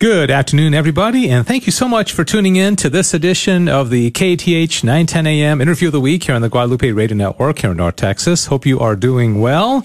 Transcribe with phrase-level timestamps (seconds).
[0.00, 3.90] Good afternoon, everybody, and thank you so much for tuning in to this edition of
[3.90, 7.72] the KATH 910 AM interview of the week here on the Guadalupe Radio Network here
[7.72, 8.46] in North Texas.
[8.46, 9.84] Hope you are doing well.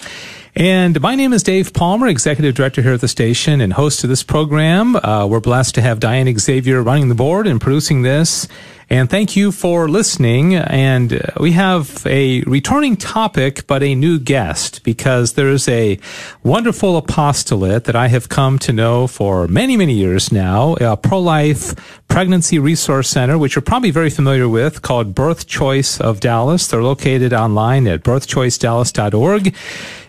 [0.56, 4.08] And my name is Dave Palmer, Executive Director here at the station and host of
[4.08, 4.94] this program.
[4.94, 8.46] Uh, we're blessed to have Diane Xavier running the board and producing this.
[8.88, 10.54] And thank you for listening.
[10.54, 15.98] And uh, we have a returning topic, but a new guest because there's a
[16.44, 21.74] wonderful apostolate that I have come to know for many, many years now, a pro-life
[22.06, 26.68] pregnancy resource center, which you're probably very familiar with called Birth Choice of Dallas.
[26.68, 29.52] They're located online at birthchoicedallas.org.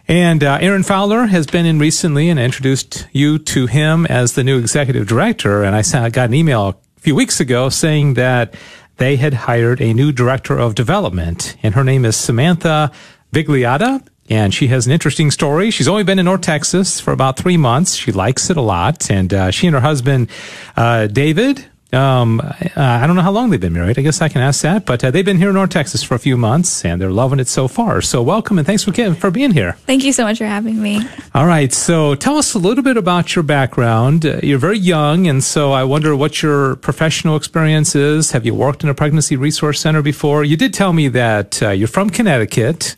[0.08, 4.44] And uh, Aaron Fowler has been in recently and introduced you to him as the
[4.44, 5.64] new executive director.
[5.64, 8.54] And I got an email a few weeks ago saying that
[8.98, 12.92] they had hired a new director of development, and her name is Samantha
[13.34, 14.08] Vigliotta.
[14.28, 15.70] And she has an interesting story.
[15.70, 17.94] She's only been in North Texas for about three months.
[17.94, 19.12] She likes it a lot.
[19.12, 20.32] And uh, she and her husband,
[20.76, 21.64] uh, David,
[21.96, 23.98] um, uh, I don't know how long they've been married.
[23.98, 26.16] I guess I can ask that, but uh, they've been here in North Texas for
[26.16, 28.02] a few months and they're loving it so far.
[28.02, 29.74] So welcome and thanks for for being here.
[29.86, 31.02] Thank you so much for having me.
[31.34, 31.72] All right.
[31.74, 34.26] So tell us a little bit about your background.
[34.26, 38.32] Uh, you're very young, and so I wonder what your professional experience is.
[38.32, 40.44] Have you worked in a pregnancy resource center before?
[40.44, 42.96] You did tell me that uh, you're from Connecticut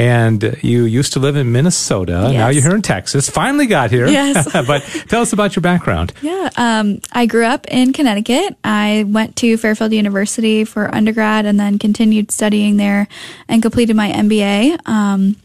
[0.00, 2.30] and you used to live in Minnesota.
[2.30, 2.32] Yes.
[2.32, 3.28] Now you're here in Texas.
[3.28, 4.08] Finally got here.
[4.08, 4.50] Yes.
[4.66, 6.14] but tell us about your background.
[6.22, 6.48] Yeah.
[6.56, 8.56] Um, I grew up in Connecticut.
[8.64, 13.08] I went to Fairfield University for undergrad and then continued studying there
[13.46, 14.88] and completed my MBA.
[14.88, 15.36] Um,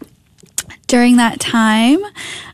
[0.88, 2.00] during that time,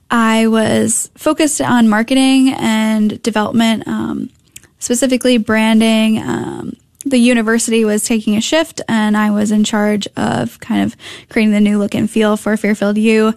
[0.09, 4.31] I was focused on marketing and development, um,
[4.79, 10.59] specifically branding, um, the university was taking a shift and I was in charge of
[10.59, 10.95] kind of
[11.29, 13.33] creating the new look and feel for Fairfield U.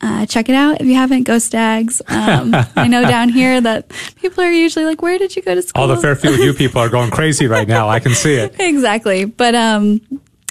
[0.00, 1.22] Uh, check it out if you haven't.
[1.22, 2.02] Go Stags.
[2.08, 5.62] Um, I know down here that people are usually like, "Where did you go to
[5.62, 7.88] school?" All the Fairfield U people are going crazy right now.
[7.88, 8.56] I can see it.
[8.58, 10.00] exactly, but um,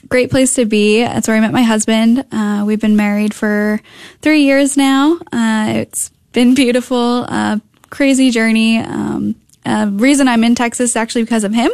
[0.08, 1.04] great place to be.
[1.04, 2.26] That's where I met my husband.
[2.32, 3.82] Uh, we've been married for
[4.22, 5.20] three years now.
[5.34, 7.26] Uh, it's been beautiful.
[7.28, 8.78] Uh, crazy journey.
[8.78, 9.36] Um,
[9.66, 11.72] uh, reason I'm in Texas is actually because of him.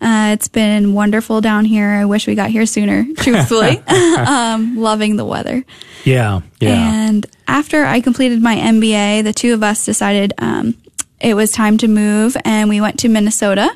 [0.00, 1.88] Uh, it's been wonderful down here.
[1.88, 3.78] I wish we got here sooner, truthfully.
[3.86, 5.64] um, loving the weather.
[6.04, 7.08] Yeah, yeah.
[7.08, 10.76] And after I completed my MBA, the two of us decided um,
[11.20, 13.70] it was time to move, and we went to Minnesota.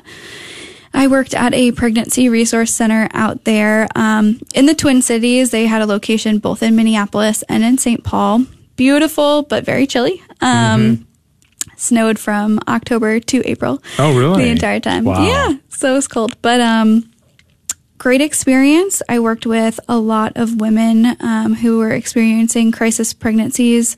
[0.93, 5.51] I worked at a pregnancy resource center out there um, in the Twin Cities.
[5.51, 8.03] They had a location both in Minneapolis and in St.
[8.03, 8.45] Paul.
[8.75, 10.21] Beautiful, but very chilly.
[10.41, 11.03] Um, mm-hmm
[11.77, 13.81] snowed from October to April.
[13.97, 14.43] Oh, really?
[14.43, 15.05] The entire time.
[15.05, 15.25] Wow.
[15.25, 16.41] Yeah, so it was cold.
[16.41, 17.09] But um,
[17.97, 19.01] great experience.
[19.07, 23.95] I worked with a lot of women um, who were experiencing crisis pregnancies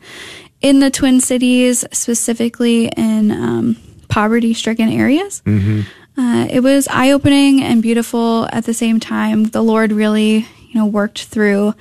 [0.61, 3.77] in the Twin Cities, specifically in um,
[4.09, 5.41] poverty stricken areas.
[5.45, 5.81] Mm-hmm.
[6.19, 9.45] Uh, it was eye opening and beautiful at the same time.
[9.45, 11.75] The Lord really, you know, worked through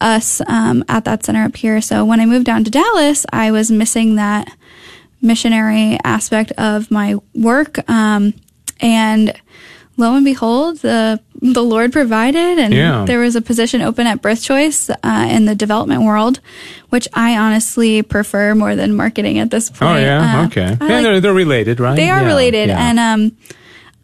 [0.00, 1.80] us um, at that center up here.
[1.80, 4.52] So when I moved down to Dallas, I was missing that
[5.24, 7.88] missionary aspect of my work.
[7.90, 8.34] Um,
[8.80, 9.34] and
[9.96, 13.04] lo and behold, the the Lord provided, and yeah.
[13.04, 16.40] there was a position open at Birth Choice uh, in the development world,
[16.88, 19.82] which I honestly prefer more than marketing at this point.
[19.82, 20.76] Oh yeah, uh, okay.
[20.80, 21.96] yeah, like, they're they're related, right?
[21.96, 23.36] They are yeah, related, and um,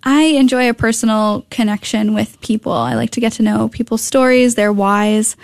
[0.02, 2.72] I enjoy a personal connection with people.
[2.72, 5.36] I like to get to know people's stories, their whys.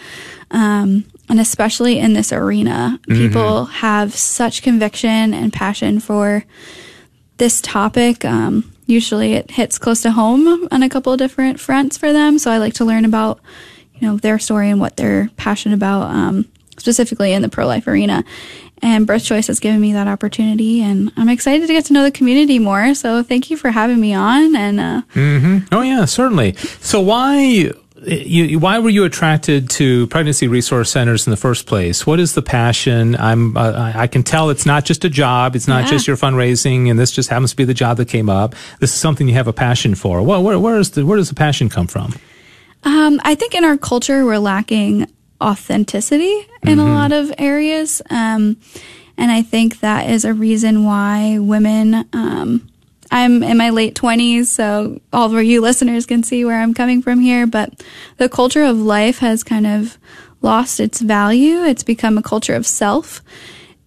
[0.50, 3.14] Um, and especially in this arena, mm-hmm.
[3.14, 6.44] people have such conviction and passion for
[7.38, 8.24] this topic.
[8.24, 12.38] Um, usually, it hits close to home on a couple of different fronts for them.
[12.38, 13.40] So I like to learn about,
[13.94, 16.46] you know, their story and what they're passionate about, um,
[16.78, 18.24] specifically in the pro life arena.
[18.82, 22.02] And Birth Choice has given me that opportunity, and I'm excited to get to know
[22.02, 22.94] the community more.
[22.94, 24.54] So thank you for having me on.
[24.54, 25.74] And uh, mm-hmm.
[25.74, 26.52] oh yeah, certainly.
[26.82, 27.72] So why
[28.04, 32.06] you, why were you attracted to pregnancy resource centers in the first place?
[32.06, 33.16] What is the passion?
[33.16, 35.56] I'm, uh, I can tell it's not just a job.
[35.56, 35.90] It's not yeah.
[35.90, 38.54] just your fundraising, and this just happens to be the job that came up.
[38.80, 40.22] This is something you have a passion for.
[40.22, 42.14] Well, where, where is the, where does the passion come from?
[42.84, 45.10] Um, I think in our culture we're lacking
[45.40, 46.80] authenticity in mm-hmm.
[46.80, 48.56] a lot of areas, um,
[49.18, 52.06] and I think that is a reason why women.
[52.12, 52.68] Um,
[53.16, 57.00] I'm in my late 20s, so all of you listeners can see where I'm coming
[57.00, 57.46] from here.
[57.46, 57.82] But
[58.18, 59.96] the culture of life has kind of
[60.42, 61.62] lost its value.
[61.64, 63.22] It's become a culture of self.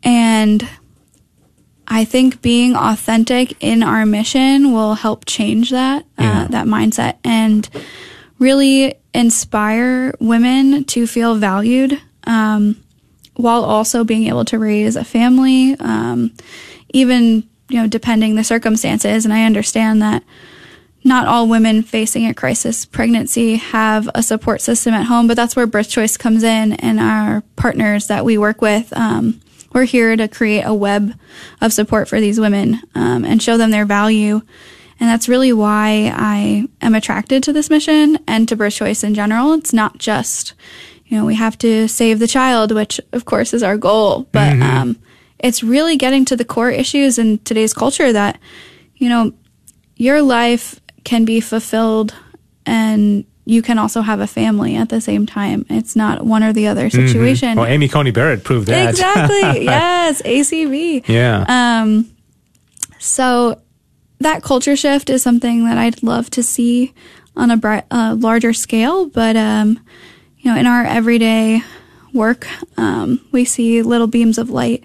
[0.04, 0.68] And
[1.88, 6.42] I think being authentic in our mission will help change that, uh, yeah.
[6.42, 7.68] uh, that mindset and
[8.38, 12.82] really inspire women to feel valued um,
[13.36, 16.32] while also being able to raise a family, um,
[16.90, 19.26] even you know, depending the circumstances.
[19.26, 20.24] And I understand that
[21.04, 25.56] not all women facing a crisis pregnancy have a support system at home, but that's
[25.56, 28.92] where Birth Choice comes in and our partners that we work with.
[28.98, 29.40] Um,
[29.74, 31.14] we're here to create a web
[31.62, 34.42] of support for these women um, and show them their value.
[35.00, 39.14] And that's really why I am attracted to this mission and to birth choice in
[39.14, 39.54] general.
[39.54, 40.54] It's not just,
[41.06, 44.54] you know, we have to save the child, which of course is our goal, but
[44.54, 44.64] mm-hmm.
[44.64, 44.98] um,
[45.40, 48.40] it's really getting to the core issues in today's culture that,
[48.96, 49.34] you know,
[49.96, 52.14] your life can be fulfilled
[52.66, 55.66] and you can also have a family at the same time.
[55.70, 57.08] It's not one or the other mm-hmm.
[57.08, 57.50] situation.
[57.50, 57.60] Mm-hmm.
[57.60, 58.92] Well, Amy Coney Barrett proved that.
[58.92, 59.40] Exactly.
[59.66, 60.22] yes.
[60.22, 61.08] ACB.
[61.08, 61.46] Yeah.
[61.48, 62.12] Um,
[63.00, 63.60] so
[64.20, 66.94] that culture shift is something that I'd love to see
[67.36, 69.08] on a bright, uh, larger scale.
[69.08, 69.80] But, um,
[70.38, 71.64] you know, in our everyday
[72.14, 72.48] work,
[72.78, 74.84] um, we see little beams of light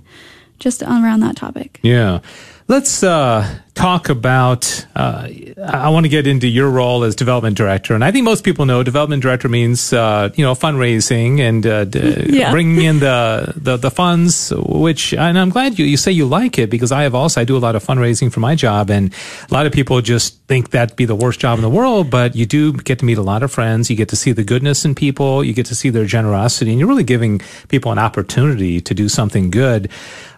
[0.64, 1.78] just around that topic.
[1.82, 2.20] Yeah.
[2.68, 4.86] Let's uh, talk about.
[4.94, 5.28] Uh,
[5.62, 8.66] I want to get into your role as development director, and I think most people
[8.66, 12.50] know development director means uh, you know fundraising and uh, d- yeah.
[12.50, 14.52] bringing in the, the, the funds.
[14.56, 17.44] Which, and I'm glad you you say you like it because I have also I
[17.44, 19.12] do a lot of fundraising for my job, and
[19.50, 22.10] a lot of people just think that'd be the worst job in the world.
[22.10, 23.90] But you do get to meet a lot of friends.
[23.90, 25.42] You get to see the goodness in people.
[25.42, 29.08] You get to see their generosity, and you're really giving people an opportunity to do
[29.08, 29.90] something good.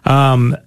[0.05, 0.57] Um,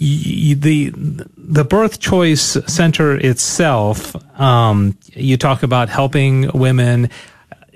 [0.00, 0.90] the
[1.36, 7.10] the birth choice center itself um, you talk about helping women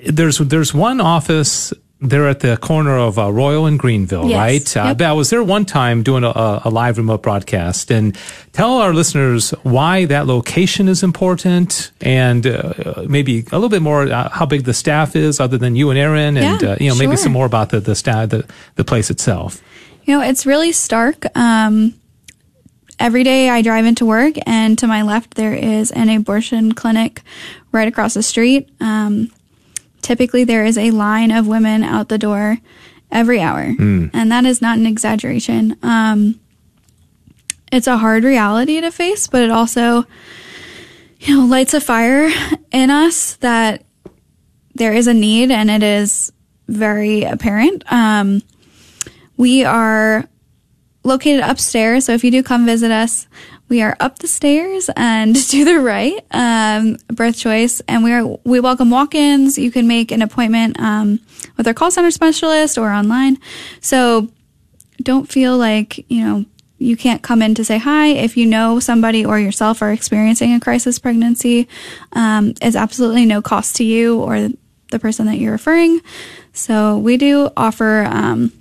[0.06, 4.36] there's there's one office there at the corner of uh, Royal and Greenville, yes.
[4.36, 4.76] right?
[4.76, 5.00] Uh, yep.
[5.00, 8.16] Uh, I was there one time doing a, a, live remote broadcast, and
[8.52, 14.02] tell our listeners why that location is important, and uh, maybe a little bit more
[14.02, 16.88] uh, how big the staff is, other than you and Aaron, and yeah, uh, you
[16.88, 17.06] know sure.
[17.06, 19.62] maybe some more about the the staff, the the place itself.
[20.04, 21.24] You know, it's really stark.
[21.34, 21.94] Um,
[22.98, 27.22] every day I drive into work, and to my left there is an abortion clinic
[27.72, 28.68] right across the street.
[28.80, 29.30] Um,
[30.02, 32.58] typically, there is a line of women out the door
[33.10, 34.10] every hour, mm.
[34.12, 35.76] and that is not an exaggeration.
[35.82, 36.40] Um,
[37.72, 40.04] it's a hard reality to face, but it also,
[41.20, 42.30] you know, lights a fire
[42.70, 43.84] in us that
[44.74, 46.32] there is a need, and it is
[46.68, 47.84] very apparent.
[47.92, 48.42] Um,
[49.36, 50.28] we are
[51.04, 52.06] located upstairs.
[52.06, 53.28] So if you do come visit us,
[53.68, 57.80] we are up the stairs and to the right, um, birth choice.
[57.86, 59.58] And we are, we welcome walk-ins.
[59.58, 61.20] You can make an appointment, um,
[61.56, 63.38] with our call center specialist or online.
[63.80, 64.28] So
[65.02, 66.44] don't feel like, you know,
[66.78, 68.08] you can't come in to say hi.
[68.08, 71.68] If you know somebody or yourself are experiencing a crisis pregnancy,
[72.12, 74.48] um, it's absolutely no cost to you or
[74.90, 76.00] the person that you're referring.
[76.52, 78.52] So we do offer, um,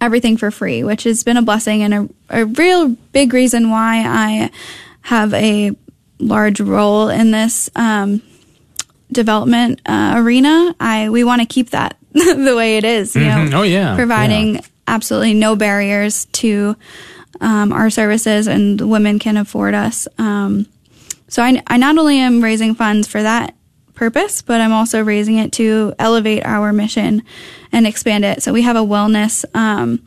[0.00, 4.02] everything for free, which has been a blessing and a, a real big reason why
[4.06, 4.50] I
[5.02, 5.72] have a
[6.18, 8.22] large role in this um,
[9.12, 10.74] development uh, arena.
[10.78, 13.14] I we want to keep that the way it is.
[13.14, 13.50] You mm-hmm.
[13.50, 14.60] know, oh yeah, providing yeah.
[14.86, 16.76] absolutely no barriers to
[17.40, 20.08] um, our services, and women can afford us.
[20.18, 20.66] Um,
[21.28, 23.54] so I, I not only am raising funds for that
[24.00, 27.22] purpose, but I'm also raising it to elevate our mission
[27.70, 28.42] and expand it.
[28.42, 30.02] So we have a wellness um,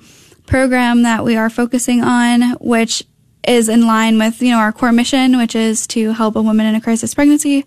[0.47, 3.03] program that we are focusing on, which
[3.47, 6.65] is in line with you know our core mission, which is to help a woman
[6.65, 7.65] in a crisis pregnancy,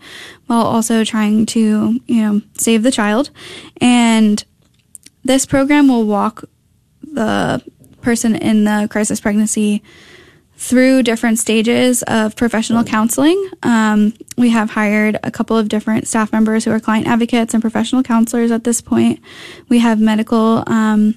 [0.49, 3.31] while also trying to you know save the child.
[3.81, 4.45] And
[5.25, 6.43] this program will walk
[7.03, 7.63] the
[8.03, 9.81] person in the crisis pregnancy
[10.57, 13.51] through different stages of professional counseling.
[13.63, 17.63] Um, we have hired a couple of different staff members who are client advocates and
[17.63, 19.21] professional counselors at this point.
[19.69, 21.15] We have medical um,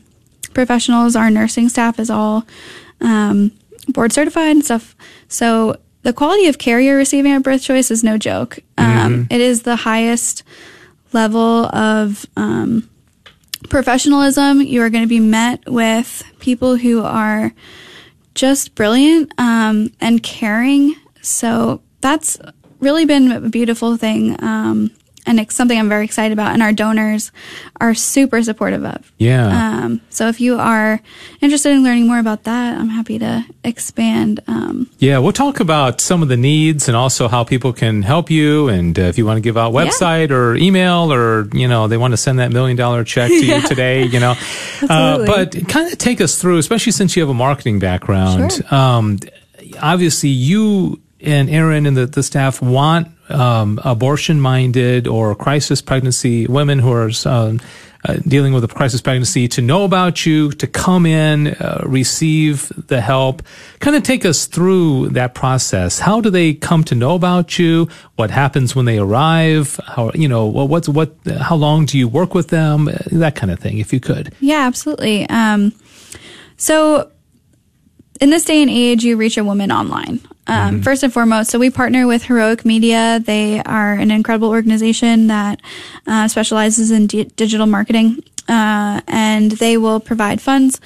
[0.53, 1.15] professionals.
[1.15, 2.45] Our nursing staff is all
[2.99, 3.51] um,
[3.87, 4.95] board certified and stuff.
[5.29, 8.59] So the quality of care you're receiving at Birth Choice is no joke.
[8.77, 9.33] Um, mm-hmm.
[9.33, 10.43] It is the highest
[11.13, 12.89] level of um,
[13.69, 14.61] professionalism.
[14.61, 17.53] You are going to be met with people who are
[18.35, 20.95] just brilliant um, and caring.
[21.21, 22.37] So that's
[22.79, 24.41] really been a beautiful thing.
[24.43, 24.91] Um,
[25.29, 26.53] and it's something I'm very excited about.
[26.53, 27.31] And our donors
[27.79, 29.11] are super supportive of.
[29.19, 29.83] Yeah.
[29.83, 30.99] Um, so if you are
[31.39, 34.39] interested in learning more about that, I'm happy to expand.
[34.47, 38.31] Um, yeah, we'll talk about some of the needs and also how people can help
[38.31, 38.69] you.
[38.69, 40.35] And uh, if you want to give out website yeah.
[40.35, 43.57] or email or, you know, they want to send that million dollar check to yeah.
[43.57, 44.33] you today, you know.
[44.89, 48.51] uh, but kind of take us through, especially since you have a marketing background.
[48.51, 48.75] Sure.
[48.75, 49.19] Um,
[49.79, 56.47] obviously, you and Aaron and the, the staff want um, abortion minded or crisis pregnancy
[56.47, 57.59] women who are um,
[58.05, 62.71] uh, dealing with a crisis pregnancy to know about you, to come in, uh, receive
[62.87, 63.43] the help.
[63.79, 65.99] Kind of take us through that process.
[65.99, 67.89] How do they come to know about you?
[68.15, 69.79] What happens when they arrive?
[69.85, 72.89] How, you know, what's, what, how long do you work with them?
[73.11, 74.33] That kind of thing, if you could.
[74.39, 75.27] Yeah, absolutely.
[75.29, 75.73] Um,
[76.55, 77.11] so
[78.21, 80.21] in this day and age, you reach a woman online.
[80.49, 80.81] Um, mm-hmm.
[80.81, 83.21] First and foremost, so we partner with Heroic Media.
[83.23, 85.61] They are an incredible organization that
[86.07, 88.23] uh, specializes in digital marketing.
[88.47, 90.81] Uh, and they will provide funds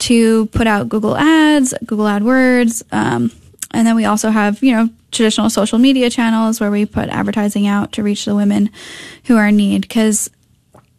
[0.00, 3.30] to put out Google Ads, Google AdWords, um,
[3.70, 7.68] and then we also have, you know, traditional social media channels where we put advertising
[7.68, 8.68] out to reach the women
[9.26, 9.82] who are in need.
[9.82, 10.28] Because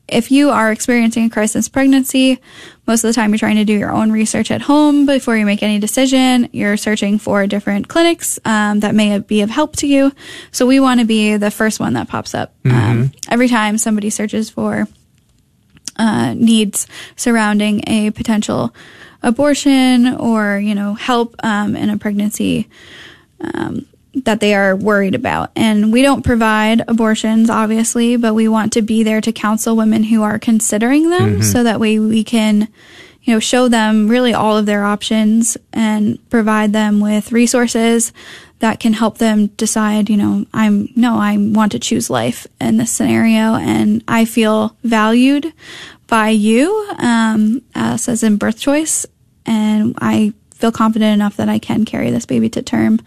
[0.08, 2.40] if you are experiencing a crisis pregnancy,
[2.88, 5.46] most of the time you're trying to do your own research at home before you
[5.46, 6.50] make any decision.
[6.52, 10.12] You're searching for different clinics um, that may be of help to you.
[10.52, 13.02] So we want to be the first one that pops up um, mm-hmm.
[13.02, 14.88] um, every time somebody searches for
[15.98, 18.76] uh, needs surrounding a potential
[19.24, 22.70] abortion or you know help um, in a pregnancy.
[24.24, 25.52] That they are worried about.
[25.58, 30.04] And we don't provide abortions, obviously, but we want to be there to counsel women
[30.04, 31.42] who are considering them mm-hmm.
[31.42, 32.70] so that way we can,
[33.24, 38.14] you know, show them really all of their options and provide them with resources
[38.60, 42.78] that can help them decide, you know, I'm, no, I want to choose life in
[42.78, 45.52] this scenario and I feel valued
[46.08, 49.06] by you, um, as, as in birth choice.
[49.46, 53.02] And I feel confident enough that I can carry this baby to term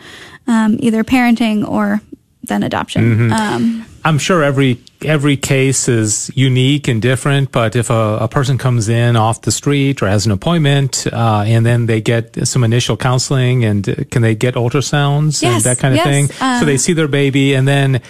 [0.48, 2.00] um, either parenting or
[2.42, 3.02] then adoption.
[3.02, 3.32] Mm-hmm.
[3.32, 8.58] Um, I'm sure every every case is unique and different, but if a, a person
[8.58, 12.64] comes in off the street or has an appointment, uh, and then they get some
[12.64, 16.06] initial counseling, and can they get ultrasounds yes, and that kind of yes.
[16.06, 16.42] thing?
[16.42, 18.00] Um, so they see their baby, and then uh,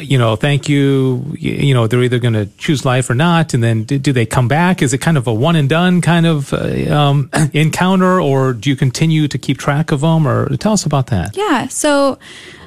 [0.00, 1.24] you know, thank you.
[1.38, 4.26] You know, they're either going to choose life or not, and then do, do, they
[4.26, 4.82] come back?
[4.82, 8.70] Is it kind of a one and done kind of uh, um, encounter, or do
[8.70, 10.26] you continue to keep track of them?
[10.26, 11.36] Or tell us about that.
[11.36, 11.68] Yeah.
[11.68, 12.18] So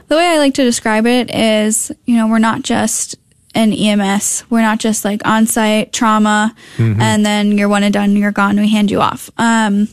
[0.07, 3.15] the way I like to describe it is, you know, we're not just
[3.53, 4.45] an EMS.
[4.49, 7.01] We're not just like on site trauma mm-hmm.
[7.01, 9.29] and then you're one and done, you're gone, we hand you off.
[9.37, 9.87] Um,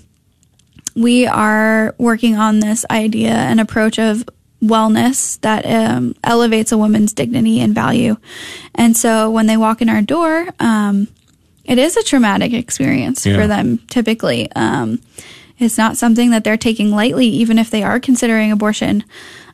[0.94, 4.28] we are working on this idea and approach of
[4.62, 8.16] wellness that um, elevates a woman's dignity and value.
[8.74, 11.08] And so when they walk in our door, um,
[11.64, 13.36] it is a traumatic experience yeah.
[13.36, 14.50] for them typically.
[14.52, 15.00] Um,
[15.58, 19.04] it's not something that they're taking lightly, even if they are considering abortion.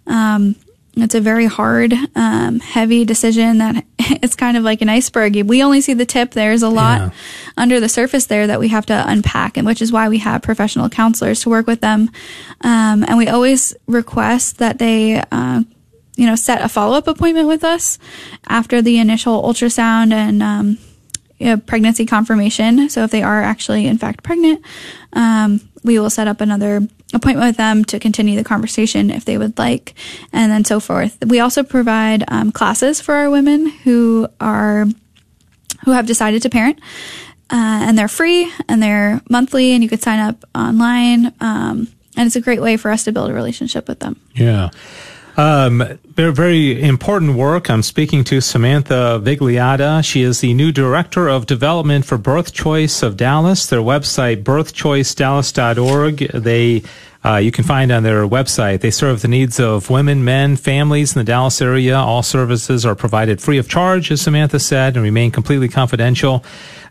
[0.06, 0.56] Um,
[0.96, 5.34] it's a very hard, um, heavy decision that it's kind of like an iceberg.
[5.48, 6.32] We only see the tip.
[6.32, 7.10] There's a lot yeah.
[7.56, 10.42] under the surface there that we have to unpack, and which is why we have
[10.42, 12.10] professional counselors to work with them.
[12.60, 15.62] Um, and we always request that they, uh,
[16.16, 17.98] you know, set a follow up appointment with us
[18.46, 20.78] after the initial ultrasound and um,
[21.66, 22.88] pregnancy confirmation.
[22.88, 24.64] So if they are actually, in fact, pregnant,
[25.12, 29.38] um, we will set up another appointment with them to continue the conversation if they
[29.38, 29.94] would like,
[30.32, 31.16] and then so forth.
[31.26, 34.86] We also provide um, classes for our women who are
[35.84, 36.78] who have decided to parent.
[37.50, 41.26] Uh, and they're free and they're monthly, and you could sign up online.
[41.40, 44.20] Um, and it's a great way for us to build a relationship with them.
[44.34, 44.70] Yeah.
[45.36, 47.68] Um, very, very important work.
[47.68, 50.04] I'm speaking to Samantha Vigliotta.
[50.04, 53.66] She is the new director of development for Birth Choice of Dallas.
[53.66, 56.18] Their website, birthchoicedallas.org.
[56.18, 56.82] They
[57.24, 58.80] uh, you can find on their website.
[58.80, 61.96] They serve the needs of women, men, families in the Dallas area.
[61.96, 66.44] All services are provided free of charge, as Samantha said, and remain completely confidential.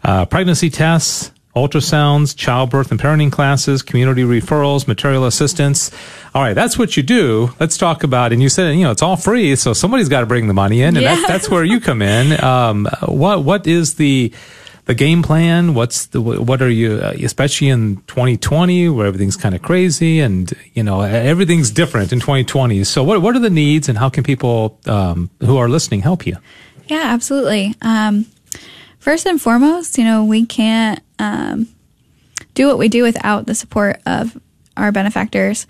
[0.04, 5.92] Uh, pregnancy tests, ultrasounds, childbirth and parenting classes, community referrals, material assistance.
[6.34, 7.54] All right, that's what you do.
[7.60, 8.34] Let's talk about.
[8.34, 10.82] And you said, you know, it's all free, so somebody's got to bring the money
[10.82, 11.16] in, and yeah.
[11.16, 12.34] that's, that's where you come in.
[12.44, 14.32] Um, what what is the
[14.86, 15.74] the game plan?
[15.74, 20.52] What's the what are you, uh, especially in 2020, where everything's kind of crazy and
[20.74, 22.84] you know everything's different in 2020.
[22.84, 26.26] So what what are the needs, and how can people um, who are listening help
[26.26, 26.38] you?
[26.88, 27.76] Yeah, absolutely.
[27.82, 28.26] Um,
[29.00, 31.68] first and foremost, you know, we can't um,
[32.54, 34.40] do what we do without the support of
[34.78, 35.68] our benefactors.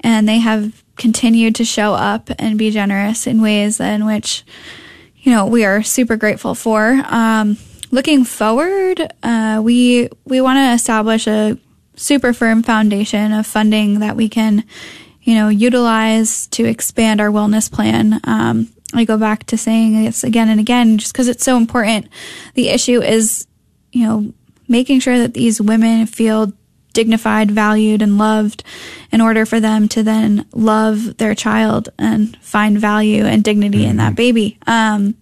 [0.00, 4.44] And they have continued to show up and be generous in ways in which,
[5.18, 7.02] you know, we are super grateful for.
[7.06, 7.56] Um,
[7.90, 11.58] looking forward, uh, we we want to establish a
[11.96, 14.64] super firm foundation of funding that we can,
[15.22, 18.20] you know, utilize to expand our wellness plan.
[18.24, 22.08] Um, I go back to saying this again and again, just because it's so important.
[22.54, 23.46] The issue is,
[23.92, 24.32] you know,
[24.68, 26.52] making sure that these women feel
[26.92, 28.62] dignified, valued, and loved
[29.12, 33.90] in order for them to then love their child and find value and dignity mm-hmm.
[33.90, 34.14] in that mm-hmm.
[34.14, 34.58] baby.
[34.66, 35.16] Um,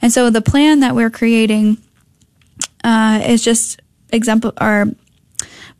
[0.00, 1.78] and so the plan that we're creating
[2.82, 4.86] uh, is just example or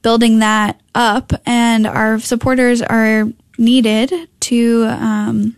[0.02, 3.26] building that up, and our supporters are
[3.58, 4.84] needed to.
[4.84, 5.56] Um,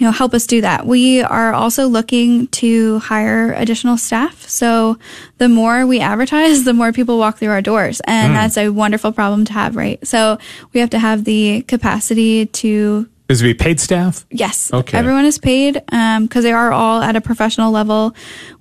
[0.00, 0.86] you know, help us do that.
[0.86, 4.48] We are also looking to hire additional staff.
[4.48, 4.98] So
[5.36, 8.00] the more we advertise, the more people walk through our doors.
[8.04, 8.34] And mm.
[8.34, 10.04] that's a wonderful problem to have, right?
[10.06, 10.38] So
[10.72, 14.26] we have to have the capacity to is it be paid staff?
[14.30, 14.72] Yes.
[14.72, 14.98] Okay.
[14.98, 18.12] Everyone is paid because um, they are all at a professional level.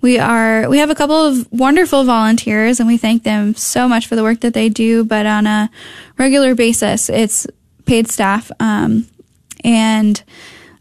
[0.01, 4.05] We are we have a couple of wonderful volunteers, and we thank them so much
[4.05, 5.03] for the work that they do.
[5.03, 5.71] But on a
[6.19, 7.47] regular basis, it's
[7.85, 9.07] paid staff, um,
[9.63, 10.21] and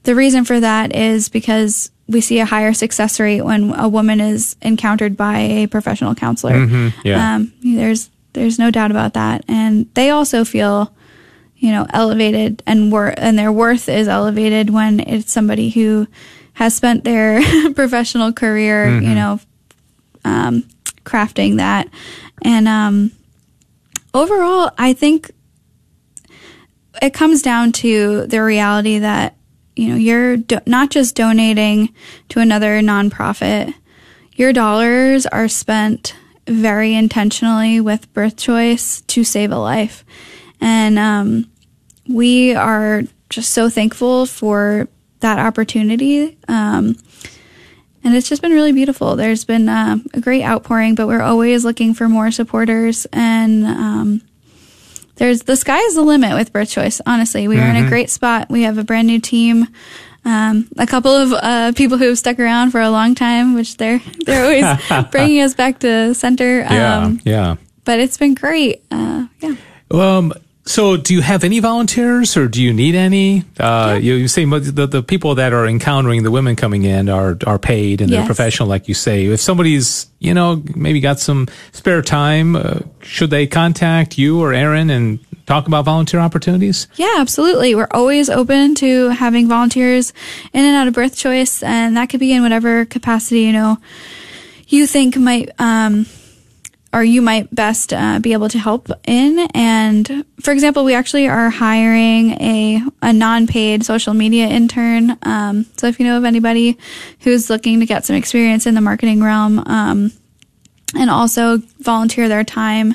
[0.05, 4.21] the reason for that is because we see a higher success rate when a woman
[4.21, 6.55] is encountered by a professional counselor.
[6.55, 7.00] Mm-hmm.
[7.07, 7.35] Yeah.
[7.35, 10.93] Um, there's there's no doubt about that, and they also feel
[11.59, 16.07] you know, elevated and wor- and their worth is elevated when it's somebody who
[16.55, 17.40] has spent their
[17.75, 19.09] professional career, mm-hmm.
[19.09, 19.40] you know,
[20.25, 20.64] um,
[21.05, 21.88] crafting that.
[22.43, 23.11] And um,
[24.14, 25.33] overall, I think
[27.02, 29.35] it comes down to the reality that
[29.78, 31.94] you know you're do- not just donating
[32.30, 33.73] to another nonprofit.
[34.35, 36.14] Your dollars are spent
[36.49, 40.04] very intentionally with birth choice to save a life.
[40.61, 41.50] And um,
[42.08, 44.88] we are just so thankful for
[45.20, 46.38] that opportunity.
[46.49, 46.97] Um,
[48.02, 49.16] and it's just been really beautiful.
[49.16, 53.06] There's been uh, a great outpouring, but we're always looking for more supporters.
[53.12, 54.23] And um,
[55.18, 57.00] there's the sky is the limit with Birth Choice.
[57.04, 57.64] Honestly, we mm-hmm.
[57.64, 57.88] are in a mm-hmm.
[57.88, 58.48] great spot.
[58.48, 59.66] We have a brand new team.
[60.25, 63.76] Um, a couple of uh, people who have stuck around for a long time, which
[63.76, 66.60] they're they're always bringing us back to center.
[66.60, 67.56] yeah, um, yeah.
[67.84, 68.82] But it's been great.
[68.90, 69.56] Uh, yeah.
[69.90, 70.32] Um,
[70.68, 73.40] so, do you have any volunteers, or do you need any?
[73.58, 73.94] Uh, yeah.
[73.96, 77.58] you, you, say the, the people that are encountering the women coming in are are
[77.58, 78.18] paid and yes.
[78.18, 79.25] they're professional, like you say.
[79.25, 84.52] If somebody's you know maybe got some spare time, uh, should they contact you or
[84.52, 86.87] Aaron and talk about volunteer opportunities?
[86.96, 87.75] Yeah, absolutely.
[87.75, 90.12] We're always open to having volunteers
[90.52, 93.78] in and out of Birth Choice, and that could be in whatever capacity you know
[94.66, 95.50] you think might.
[95.59, 96.04] Um,
[96.92, 99.46] or you might best uh, be able to help in.
[99.55, 105.18] And for example, we actually are hiring a, a non-paid social media intern.
[105.22, 106.79] Um, so if you know of anybody
[107.20, 110.12] who's looking to get some experience in the marketing realm, um,
[110.96, 112.94] and also volunteer their time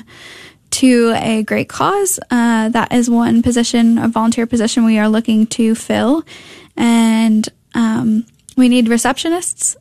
[0.70, 5.46] to a great cause, uh, that is one position, a volunteer position we are looking
[5.46, 6.24] to fill.
[6.76, 8.26] And um,
[8.56, 9.76] we need receptionists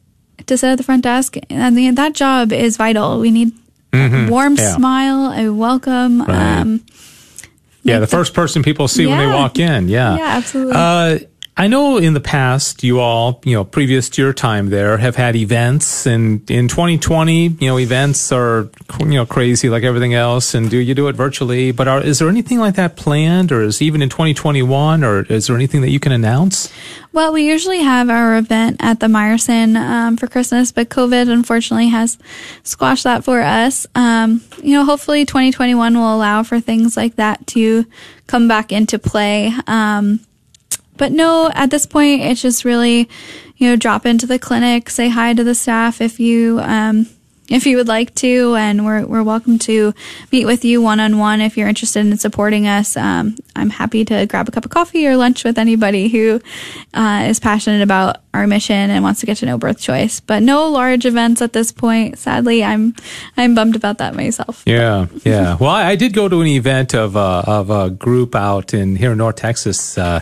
[0.46, 1.38] to sit at the front desk.
[1.50, 3.20] And that job is vital.
[3.20, 3.54] We need
[3.94, 4.30] mm-hmm.
[4.30, 4.76] warm yeah.
[4.76, 6.22] smile, a welcome.
[6.22, 6.60] Right.
[6.60, 6.84] Um,
[7.84, 9.10] yeah, the, the, first person people see yeah.
[9.10, 9.90] when they walk in.
[9.90, 10.74] Yeah, yeah, absolutely.
[10.76, 11.20] Uh,
[11.56, 15.16] I know in the past you all, you know, previous to your time there, have
[15.16, 20.56] had events, and in 2020, you know, events are you know crazy like everything else,
[20.56, 21.72] and do you do it virtually?
[21.72, 25.46] But are, is there anything like that planned, or is even in 2021, or is
[25.46, 26.74] there anything that you can announce?
[27.12, 31.90] Well, we usually have our event at the Meyerson um, for Christmas, but COVID unfortunately
[31.90, 32.18] has
[32.64, 33.86] squashed that for us.
[33.94, 37.86] Um, you know, hopefully 2021 will allow for things like that to
[38.26, 39.54] come back into play.
[39.68, 40.20] Um,
[40.98, 43.10] but no, at this point, it's just really,
[43.58, 47.08] you know, drop into the clinic, say hi to the staff if you, um,
[47.50, 49.94] if you would like to, and we're, we're welcome to
[50.32, 52.96] meet with you one on one if you're interested in supporting us.
[52.96, 56.42] Um, I'm happy to grab a cup of coffee or lunch with anybody who
[56.94, 60.20] uh, is passionate about our mission and wants to get to know Birth Choice.
[60.20, 62.18] But no large events at this point.
[62.18, 62.96] Sadly, I'm
[63.38, 64.64] I'm bummed about that myself.
[64.66, 65.58] Yeah, yeah.
[65.60, 68.96] well, I, I, did go to an event of uh, of a group out in
[68.96, 69.98] here in North Texas.
[69.98, 70.22] Uh,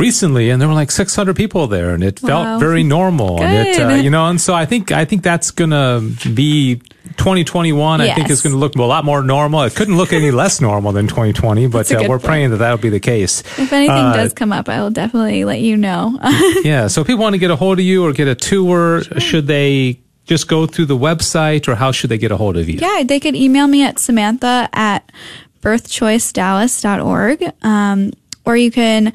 [0.00, 2.28] recently, and there were like 600 people there, and it wow.
[2.28, 3.38] felt very normal.
[3.38, 3.46] Good.
[3.46, 6.00] And it, uh, you know, and so I think I think that's gonna
[6.34, 6.82] be
[7.16, 8.00] 2021.
[8.00, 8.10] Yes.
[8.10, 9.62] I think it's going to look a lot more normal.
[9.62, 12.22] It couldn't look any less normal than 2020, but uh, we're point.
[12.22, 13.40] praying that that'll be the case.
[13.58, 16.18] If anything uh, does come up, I will definitely let you know.
[16.62, 16.86] yeah.
[16.86, 19.20] So if people want to get a hold of you or get a tour, sure.
[19.20, 20.00] should they?
[20.26, 22.78] Just go through the website, or how should they get a hold of you?
[22.78, 25.10] Yeah, they could email me at Samantha at
[25.60, 27.52] birthchoicedallas.org.
[27.62, 28.12] Um,
[28.44, 29.12] or you can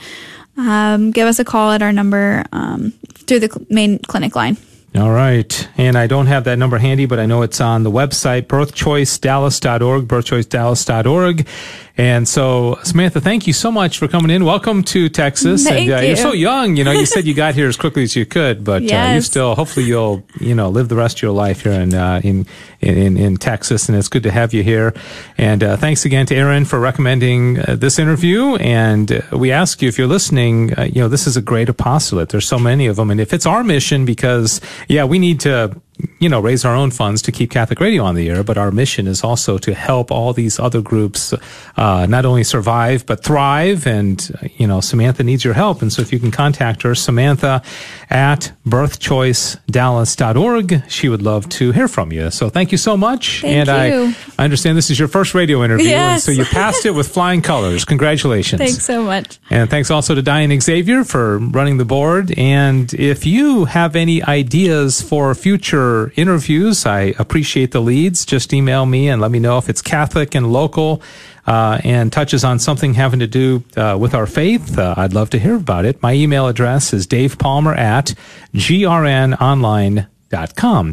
[0.58, 4.58] um, give us a call at our number um, through the main clinic line.
[4.98, 5.68] All right.
[5.78, 10.08] And I don't have that number handy, but I know it's on the website, birthchoicedallas.org,
[10.08, 11.48] birthchoicedallas.org.
[11.98, 14.44] And so, Samantha, thank you so much for coming in.
[14.44, 15.64] Welcome to Texas.
[15.64, 16.14] Thank and, uh, you.
[16.14, 16.76] are so young.
[16.76, 19.12] You know, you said you got here as quickly as you could, but yes.
[19.12, 21.94] uh, you still, hopefully, you'll, you know, live the rest of your life here in
[21.94, 22.46] uh, in,
[22.82, 23.88] in in Texas.
[23.88, 24.94] And it's good to have you here.
[25.38, 28.56] And uh, thanks again to Aaron for recommending uh, this interview.
[28.56, 32.28] And uh, we ask you if you're listening, you know, this is a great apostolate.
[32.30, 35.80] There's so many of them, and if it's our mission, because yeah, we need to
[36.20, 38.72] you know, raise our own funds to keep Catholic Radio on the air, but our
[38.72, 41.34] mission is also to help all these other groups
[41.78, 43.88] uh, not only survive but thrive.
[43.88, 47.62] And you know, Samantha needs your help, and so if you can contact her, Samantha
[48.10, 52.30] at birthchoicedallas.org, she would love to hear from you.
[52.32, 53.42] So thank you so much.
[53.42, 54.16] Thank and you.
[54.38, 56.28] I, I understand this is your first radio interview, Yes.
[56.28, 57.86] and so you passed it with flying colors.
[57.86, 58.60] Congratulations.
[58.60, 59.40] Thanks so much.
[59.50, 62.34] And thanks also to Diane Xavier for running the board.
[62.38, 65.85] And if you have any ideas for future
[66.16, 68.26] interviews, I appreciate the leads.
[68.26, 71.02] Just email me and let me know if it's Catholic and local
[71.48, 74.78] uh, and touches on something having to do uh, with our faith.
[74.78, 76.02] Uh, I'd love to hear about it.
[76.02, 78.14] My email address is davepalmer at
[78.54, 80.06] grnonline.com.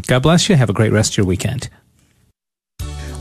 [0.07, 0.57] God bless you.
[0.57, 1.69] Have a great rest of your weekend.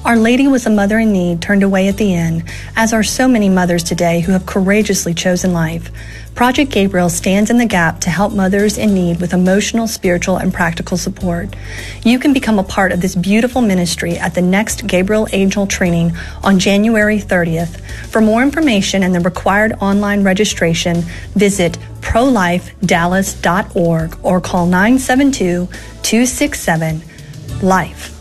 [0.03, 3.27] Our Lady was a mother in need turned away at the end, as are so
[3.27, 5.91] many mothers today who have courageously chosen life.
[6.33, 10.51] Project Gabriel stands in the gap to help mothers in need with emotional, spiritual, and
[10.51, 11.55] practical support.
[12.03, 16.13] You can become a part of this beautiful ministry at the next Gabriel Angel training
[16.43, 17.79] on January 30th.
[18.07, 21.03] For more information and the required online registration,
[21.35, 25.67] visit prolifedallas.org or call 972
[26.01, 27.03] 267
[27.61, 28.20] LIFE.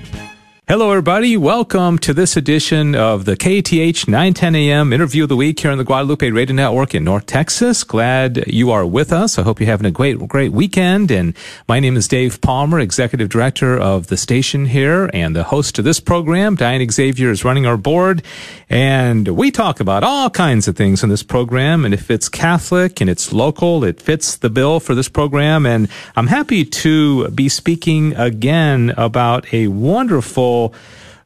[0.71, 1.35] Hello, everybody.
[1.35, 5.77] Welcome to this edition of the KATH 910 AM interview of the week here on
[5.77, 7.83] the Guadalupe Radio Network in North Texas.
[7.83, 9.37] Glad you are with us.
[9.37, 11.11] I hope you're having a great, great weekend.
[11.11, 11.35] And
[11.67, 15.83] my name is Dave Palmer, Executive Director of the station here and the host of
[15.83, 16.55] this program.
[16.55, 18.23] Diane Xavier is running our board.
[18.69, 21.83] And we talk about all kinds of things in this program.
[21.83, 25.65] And if it's Catholic and it's local, it fits the bill for this program.
[25.65, 30.60] And I'm happy to be speaking again about a wonderful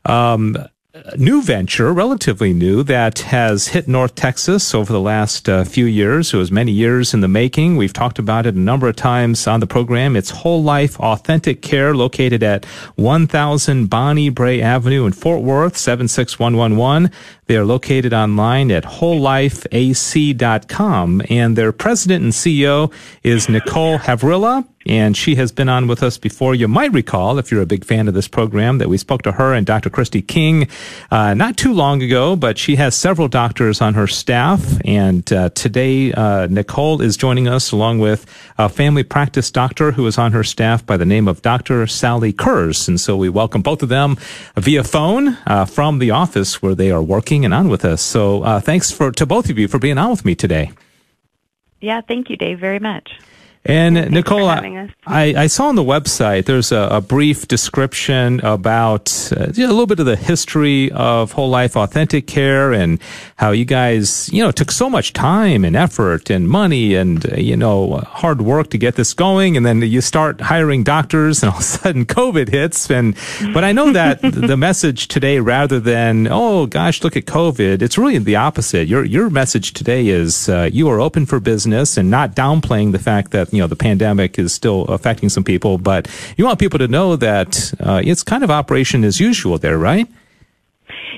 [0.05, 0.55] um,
[1.17, 6.33] new venture, relatively new, that has hit North Texas over the last uh, few years.
[6.33, 7.75] It was many years in the making.
[7.75, 10.15] We've talked about it a number of times on the program.
[10.15, 17.11] It's Whole Life Authentic Care, located at 1000 Bonnie Brae Avenue in Fort Worth, 76111.
[17.47, 21.21] They are located online at wholelifeac.com.
[21.29, 22.91] And their president and CEO
[23.23, 26.53] is Nicole Havrilla and she has been on with us before.
[26.53, 29.34] You might recall, if you're a big fan of this program, that we spoke to
[29.34, 29.89] her and Dr.
[29.89, 30.67] Christy King
[31.10, 34.79] uh, not too long ago, but she has several doctors on her staff.
[34.86, 38.25] And uh, today, uh, Nicole is joining us along with
[38.58, 41.88] a family practice doctor who is on her staff by the name of Dr.
[41.88, 42.88] Sally Kurz.
[42.88, 44.17] And so we welcome both of them
[44.55, 48.01] via phone uh, from the office where they are working and on with us.
[48.01, 50.71] So uh, thanks for to both of you for being on with me today.
[51.81, 53.19] Yeah, thank you, Dave, very much.
[53.65, 54.47] And Thanks Nicole.
[54.47, 59.69] I, I saw on the website there's a, a brief description about uh, you know,
[59.69, 62.99] a little bit of the history of whole life authentic care and
[63.38, 67.38] how you guys you know took so much time and effort and money and uh,
[67.38, 71.49] you know hard work to get this going, and then you start hiring doctors, and
[71.51, 72.91] all of a sudden COVID hits.
[72.91, 73.15] And
[73.51, 77.97] but I know that the message today, rather than oh gosh, look at COVID, it's
[77.97, 78.88] really the opposite.
[78.88, 82.99] Your your message today is uh, you are open for business and not downplaying the
[82.99, 86.79] fact that you know the pandemic is still affecting some people, but you want people
[86.79, 90.07] to know that uh, it's kind of operation as usual there, right?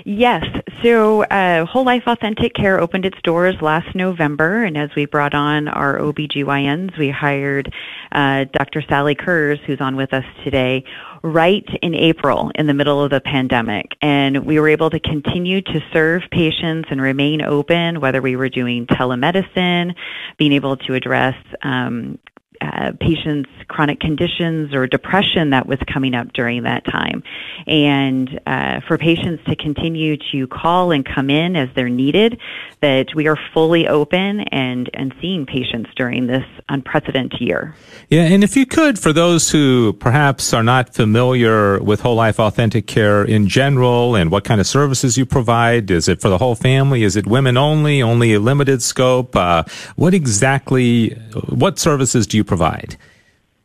[0.05, 0.43] Yes.
[0.83, 5.33] So, uh, Whole Life Authentic Care opened its doors last November, and as we brought
[5.33, 7.73] on our OBGYNs, we hired
[8.11, 8.83] uh, Dr.
[8.87, 10.83] Sally Kurz, who's on with us today,
[11.23, 13.97] right in April in the middle of the pandemic.
[14.01, 18.49] And we were able to continue to serve patients and remain open, whether we were
[18.49, 19.95] doing telemedicine,
[20.37, 22.19] being able to address um,
[22.61, 27.23] uh, patients' chronic conditions or depression that was coming up during that time.
[27.65, 32.39] And uh, for patients to continue to call and come in as they're needed,
[32.81, 37.75] that we are fully open and, and seeing patients during this unprecedented year.
[38.09, 42.39] Yeah, and if you could, for those who perhaps are not familiar with Whole Life
[42.39, 46.37] Authentic Care in general and what kind of services you provide, is it for the
[46.37, 47.03] whole family?
[47.03, 48.01] Is it women only?
[48.01, 49.35] Only a limited scope?
[49.35, 49.63] Uh,
[49.95, 51.09] what exactly,
[51.49, 52.97] what services do you provide?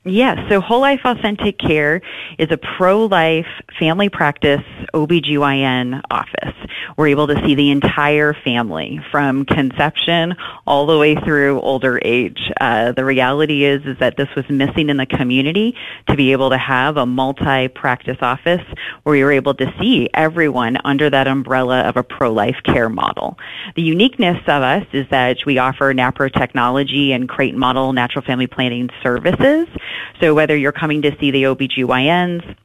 [0.04, 2.02] Yes, so Whole Life Authentic Care
[2.36, 3.46] is a pro-life
[3.78, 6.56] family practice OBGYN office.
[6.96, 10.34] We're able to see the entire family from conception
[10.66, 12.50] all the way through older age.
[12.60, 15.76] Uh, the reality is, is that this was missing in the community
[16.08, 18.62] to be able to have a multi-practice office
[19.04, 23.38] where were able to see everyone under that umbrella of a pro-life care model.
[23.76, 28.48] The uniqueness of us is that we offer NAPRO technology and Creighton model natural family
[28.48, 29.68] planning services.
[30.20, 32.56] So whether you're coming to see the OBGYNs,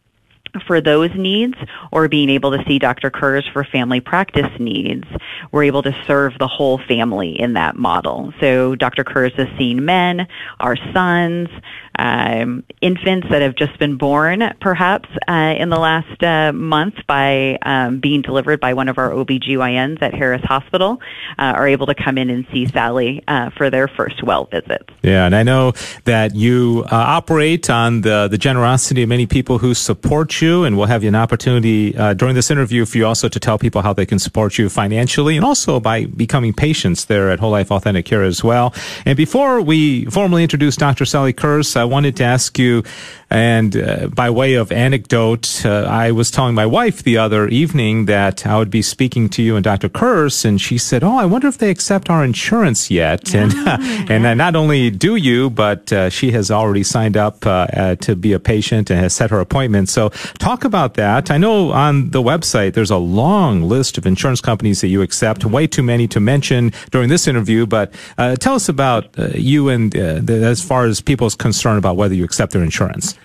[0.66, 1.56] for those needs
[1.92, 3.10] or being able to see Dr.
[3.10, 5.06] Kurz for family practice needs,
[5.52, 8.34] we're able to serve the whole family in that model.
[8.40, 9.04] So Dr.
[9.04, 10.28] Kurz has seen men,
[10.60, 11.50] our sons,
[11.98, 17.58] um, infants that have just been born, perhaps uh, in the last uh, month by
[17.64, 21.00] um, being delivered by one of our OBGYNs at Harris Hospital,
[21.40, 24.90] uh, are able to come in and see Sally uh, for their first well visits.
[25.02, 25.74] Yeah, and I know
[26.06, 30.78] that you uh, operate on the, the generosity of many people who support you, and
[30.78, 33.82] we'll have you an opportunity uh, during this interview for you also to tell people
[33.82, 37.72] how they can support you financially and also by becoming patients there at Whole Life
[37.72, 38.74] Authentic Care as well.
[39.06, 41.06] And before we formally introduce Dr.
[41.06, 42.84] Sally Kurz, I wanted to ask you,
[43.30, 48.06] and uh, by way of anecdote, uh, I was telling my wife the other evening
[48.06, 49.90] that I would be speaking to you and Dr.
[49.90, 54.06] Kurz, and she said, "Oh, I wonder if they accept our insurance yet." And oh,
[54.10, 58.16] and not only do you, but uh, she has already signed up uh, uh, to
[58.16, 59.90] be a patient and has set her appointment.
[59.90, 60.10] So,
[60.40, 61.30] talk about that.
[61.30, 65.44] I know on the website there's a long list of insurance companies that you accept,
[65.44, 67.66] way too many to mention during this interview.
[67.66, 72.16] But uh, tell us about you and the, as far as people's concern about whether
[72.16, 73.17] you accept their insurance.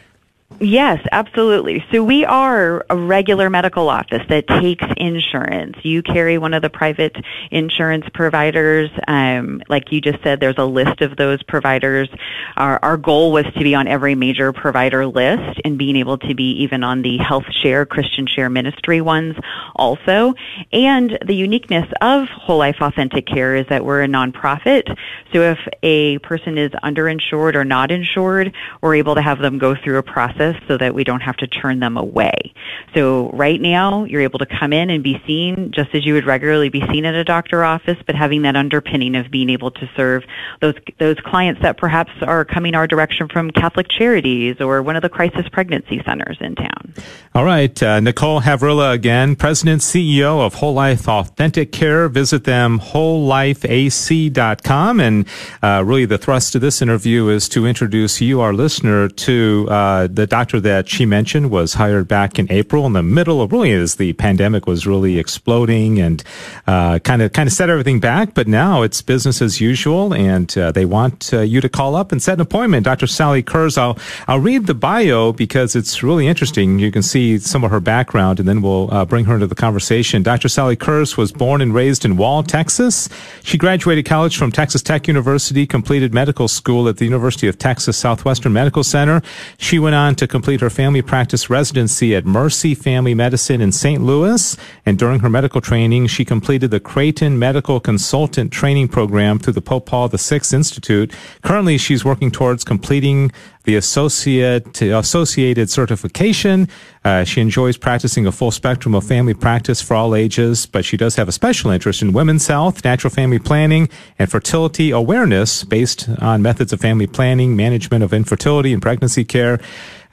[0.64, 1.84] Yes, absolutely.
[1.90, 5.76] So we are a regular medical office that takes insurance.
[5.82, 7.16] You carry one of the private
[7.50, 8.88] insurance providers.
[9.08, 12.08] Um, like you just said, there's a list of those providers.
[12.56, 16.32] Our, our goal was to be on every major provider list and being able to
[16.32, 19.34] be even on the health share, Christian share ministry ones
[19.74, 20.34] also.
[20.72, 24.96] And the uniqueness of Whole Life Authentic Care is that we're a nonprofit.
[25.32, 29.74] So if a person is underinsured or not insured, we're able to have them go
[29.74, 32.52] through a process so that we don't have to turn them away.
[32.94, 36.26] So right now, you're able to come in and be seen just as you would
[36.26, 39.88] regularly be seen at a doctor office, but having that underpinning of being able to
[39.96, 40.24] serve
[40.60, 45.02] those those clients that perhaps are coming our direction from Catholic Charities or one of
[45.02, 46.94] the crisis pregnancy centers in town.
[47.34, 52.08] All right, uh, Nicole Havrilla again, President CEO of Whole Life Authentic Care.
[52.08, 55.26] Visit them wholelifeac.com, and
[55.62, 60.08] uh, really the thrust of this interview is to introduce you, our listener, to uh,
[60.08, 63.70] the doctor that she mentioned was hired back in April in the middle of really
[63.70, 66.24] as the pandemic was really exploding and
[66.66, 68.32] kind of kind of set everything back.
[68.32, 72.12] But now it's business as usual, and uh, they want uh, you to call up
[72.12, 72.84] and set an appointment.
[72.84, 73.06] Dr.
[73.06, 76.78] Sally Kurz, I'll I'll read the bio because it's really interesting.
[76.78, 79.54] You can see some of her background, and then we'll uh, bring her into the
[79.54, 80.22] conversation.
[80.22, 80.48] Dr.
[80.48, 83.10] Sally Kurz was born and raised in Wall, Texas.
[83.42, 87.98] She graduated college from Texas Tech University, completed medical school at the University of Texas
[87.98, 89.20] Southwestern Medical Center.
[89.58, 94.00] She went on to complete her family practice residency at Mercy Family Medicine in St.
[94.00, 94.56] Louis.
[94.86, 99.60] And during her medical training, she completed the Creighton Medical Consultant Training Program through the
[99.60, 101.12] Pope Paul VI Institute.
[101.42, 103.32] Currently, she's working towards completing
[103.64, 106.68] the associate associated certification.
[107.04, 110.96] Uh, she enjoys practicing a full spectrum of family practice for all ages, but she
[110.96, 116.08] does have a special interest in women's health, natural family planning, and fertility awareness based
[116.20, 119.60] on methods of family planning, management of infertility and pregnancy care.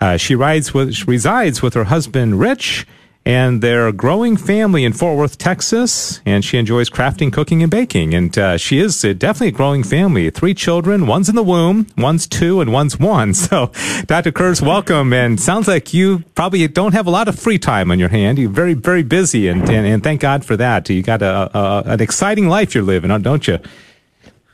[0.01, 2.87] Uh, she rides with, resides with her husband, Rich,
[3.25, 6.21] and their growing family in Fort Worth, Texas.
[6.25, 8.13] And she enjoys crafting, cooking, and baking.
[8.13, 10.29] And uh, she is definitely a growing family.
[10.29, 13.33] Three children, one's in the womb, one's two, and one's one.
[13.49, 13.71] So,
[14.05, 14.31] Dr.
[14.31, 15.11] Kurz, welcome.
[15.11, 18.37] And sounds like you probably don't have a lot of free time on your hand.
[18.37, 20.87] You're very, very busy, and, and, and thank God for that.
[20.89, 23.59] You got a, a, an exciting life you're living, don't you?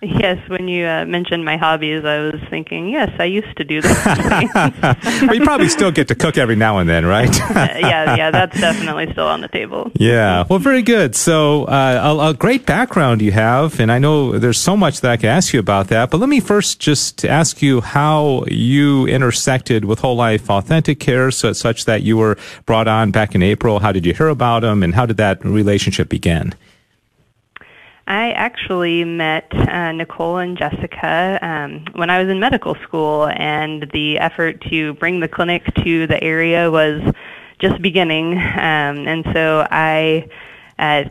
[0.06, 3.82] Yes, when you uh, mentioned my hobbies, I was thinking, yes, I used to do
[3.82, 4.52] things.
[4.54, 7.36] well, you probably still get to cook every now and then, right?
[7.50, 9.92] yeah, yeah, that's definitely still on the table.
[9.96, 11.16] Yeah, well, very good.
[11.16, 15.12] So, uh, a, a, great background you have, and I know there's so much that
[15.12, 16.12] I can ask you about that.
[16.12, 21.32] But let me first just ask you how you intersected with Whole Life Authentic Care,
[21.32, 22.38] so such that you were
[22.68, 23.80] brought on back in April.
[23.80, 26.54] How did you hear about them, and how did that relationship begin?
[28.08, 33.90] I actually met uh, Nicole and Jessica um, when I was in medical school, and
[33.94, 37.02] the effort to bring the clinic to the area was
[37.60, 38.34] just beginning.
[38.34, 40.28] Um, and so I
[40.78, 41.06] uh,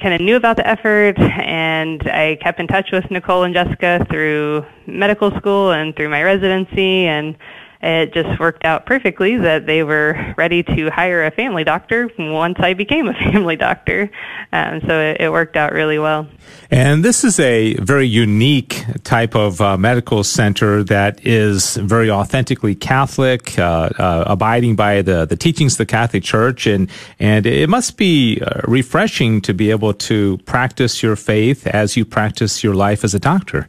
[0.00, 4.06] kind of knew about the effort and I kept in touch with Nicole and Jessica
[4.10, 7.36] through medical school and through my residency and
[7.82, 12.56] it just worked out perfectly that they were ready to hire a family doctor once
[12.58, 14.10] I became a family doctor.
[14.52, 16.28] Um, so it, it, worked out really well.
[16.70, 22.74] And this is a very unique type of uh, medical center that is very authentically
[22.74, 26.66] Catholic, uh, uh, abiding by the, the teachings of the Catholic Church.
[26.66, 31.96] And, and it must be uh, refreshing to be able to practice your faith as
[31.96, 33.68] you practice your life as a doctor.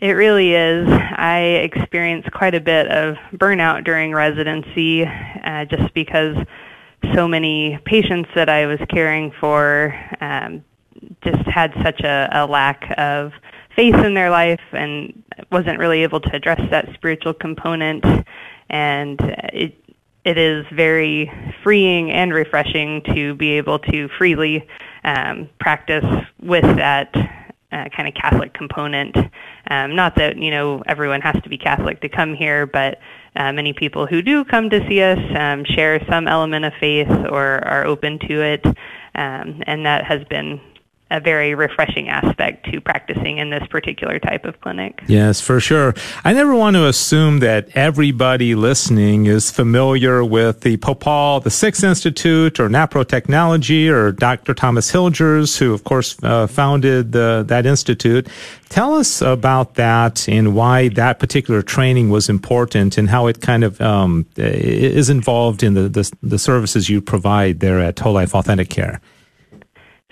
[0.00, 0.88] It really is.
[0.88, 6.36] I experienced quite a bit of burnout during residency uh, just because
[7.14, 10.64] so many patients that I was caring for um,
[11.22, 13.32] just had such a, a lack of
[13.76, 18.02] faith in their life and wasn't really able to address that spiritual component.
[18.70, 19.20] And
[19.52, 19.76] it,
[20.24, 21.30] it is very
[21.62, 24.66] freeing and refreshing to be able to freely
[25.04, 26.06] um, practice
[26.40, 27.14] with that
[27.72, 29.16] uh, kind of Catholic component.
[29.70, 32.98] Um, not that you know everyone has to be Catholic to come here, but
[33.36, 37.08] uh, many people who do come to see us um, share some element of faith
[37.08, 38.66] or are open to it,
[39.14, 40.60] um, and that has been
[41.10, 45.02] a very refreshing aspect to practicing in this particular type of clinic.
[45.06, 45.94] Yes, for sure.
[46.24, 51.50] I never want to assume that everybody listening is familiar with the Pope Paul the
[51.50, 54.54] Sixth Institute or NAPRO Technology or Dr.
[54.54, 58.28] Thomas Hilgers, who of course uh, founded the, that institute.
[58.68, 63.64] Tell us about that and why that particular training was important and how it kind
[63.64, 68.34] of um, is involved in the, the, the services you provide there at Whole Life
[68.34, 69.00] Authentic Care.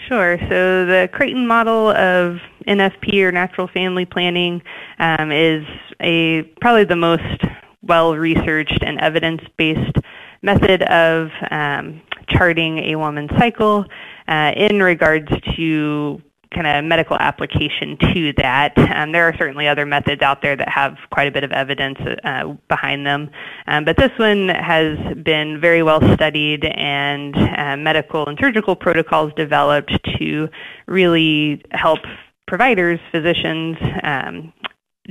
[0.06, 0.38] Sure.
[0.48, 4.62] So the Creighton model of NFP or natural family planning
[4.98, 5.64] um, is
[6.00, 7.42] a probably the most
[7.82, 9.96] well researched and evidence based
[10.42, 13.84] method of um, charting a woman's cycle
[14.28, 16.22] uh, in regards to
[16.54, 18.76] kind of medical application to that.
[18.78, 21.98] Um, there are certainly other methods out there that have quite a bit of evidence
[22.24, 23.30] uh, behind them,
[23.66, 29.32] um, but this one has been very well studied and uh, medical and surgical protocols
[29.36, 30.48] developed to
[30.86, 32.00] really help
[32.46, 34.52] providers, physicians, um,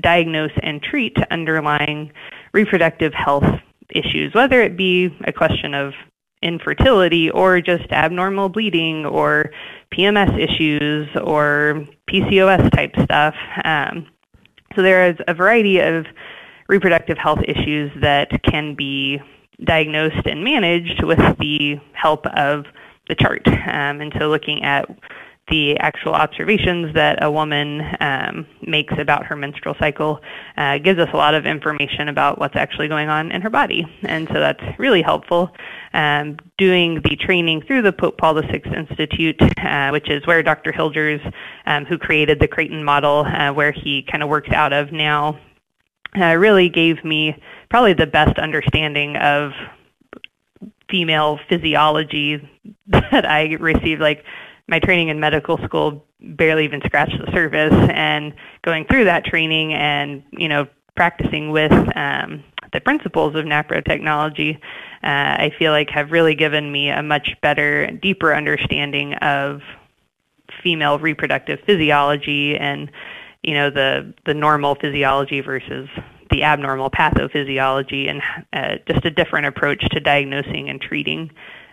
[0.02, 2.12] diagnose and treat underlying
[2.54, 3.46] reproductive health
[3.90, 5.94] issues, whether it be a question of
[6.42, 9.52] infertility or just abnormal bleeding or
[9.94, 13.36] PMS issues or PCOS type stuff.
[13.64, 14.08] Um,
[14.76, 16.06] so there is a variety of
[16.68, 19.20] reproductive health issues that can be
[19.64, 22.66] diagnosed and managed with the help of
[23.10, 23.48] the chart.
[23.48, 24.88] Um, and so looking at
[25.50, 30.20] the actual observations that a woman um, makes about her menstrual cycle
[30.58, 33.86] uh, gives us a lot of information about what's actually going on in her body.
[34.04, 35.50] And so that's really helpful.
[35.94, 40.74] Um, doing the training through the Pope Paul VI Institute, uh, which is where Dr.
[40.74, 41.22] Hilgers,
[41.66, 45.40] um, who created the Creighton model, uh, where he kind of works out of now,
[46.20, 49.52] uh, really gave me probably the best understanding of
[50.90, 52.38] female physiology
[52.88, 54.02] that I received.
[54.02, 54.24] Like
[54.68, 59.74] my training in medical school barely even scratched the surface and going through that training
[59.74, 64.60] and you know practicing with um, the principles of NAPRO technology,
[65.04, 69.62] uh, I feel like have really given me a much better, deeper understanding of
[70.64, 72.92] female reproductive physiology and
[73.44, 75.88] you know the the normal physiology versus
[76.32, 78.22] the abnormal pathophysiology and
[78.54, 81.30] uh, just a different approach to diagnosing and treating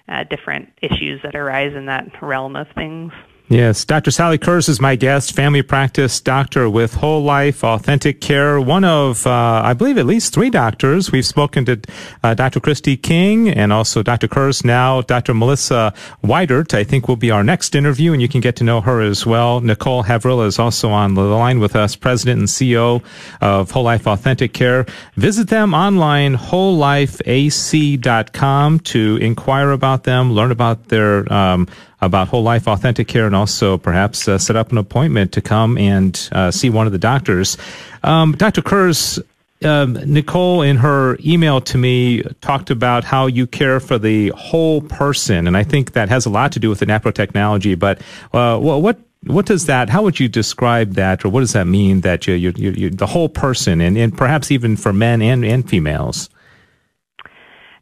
[0.09, 3.13] uh, different issues that arise in that realm of things.
[3.49, 4.11] Yes, Dr.
[4.11, 8.59] Sally Kurz is my guest, family practice doctor with Whole Life Authentic Care.
[8.59, 11.13] One of, uh, I believe, at least three doctors.
[11.13, 11.79] We've spoken to
[12.23, 12.59] uh, Dr.
[12.59, 14.29] Christy King and also Dr.
[14.29, 14.65] Kurz.
[14.65, 15.35] Now, Dr.
[15.35, 18.81] Melissa Weidert, I think, will be our next interview, and you can get to know
[18.81, 19.61] her as well.
[19.61, 23.03] Nicole Havrilla is also on the line with us, president and CEO
[23.43, 24.87] of Whole Life Authentic Care.
[25.17, 31.69] Visit them online, wholelifeac.com, to inquire about them, learn about their um,
[32.05, 35.77] about whole life authentic care and also perhaps uh, set up an appointment to come
[35.79, 37.57] and uh, see one of the doctors.
[38.03, 38.63] Um, Dr.
[38.63, 39.19] Kurz,
[39.63, 44.83] um, Nicole, in her email to me, talked about how you care for the whole
[44.83, 47.75] person, and I think that has a lot to do with the NAPRO technology.
[47.75, 48.01] But
[48.33, 49.89] uh, what what does that?
[49.89, 53.07] How would you describe that, or what does that mean that you, you, you, the
[53.07, 56.29] whole person, and, and perhaps even for men and, and females?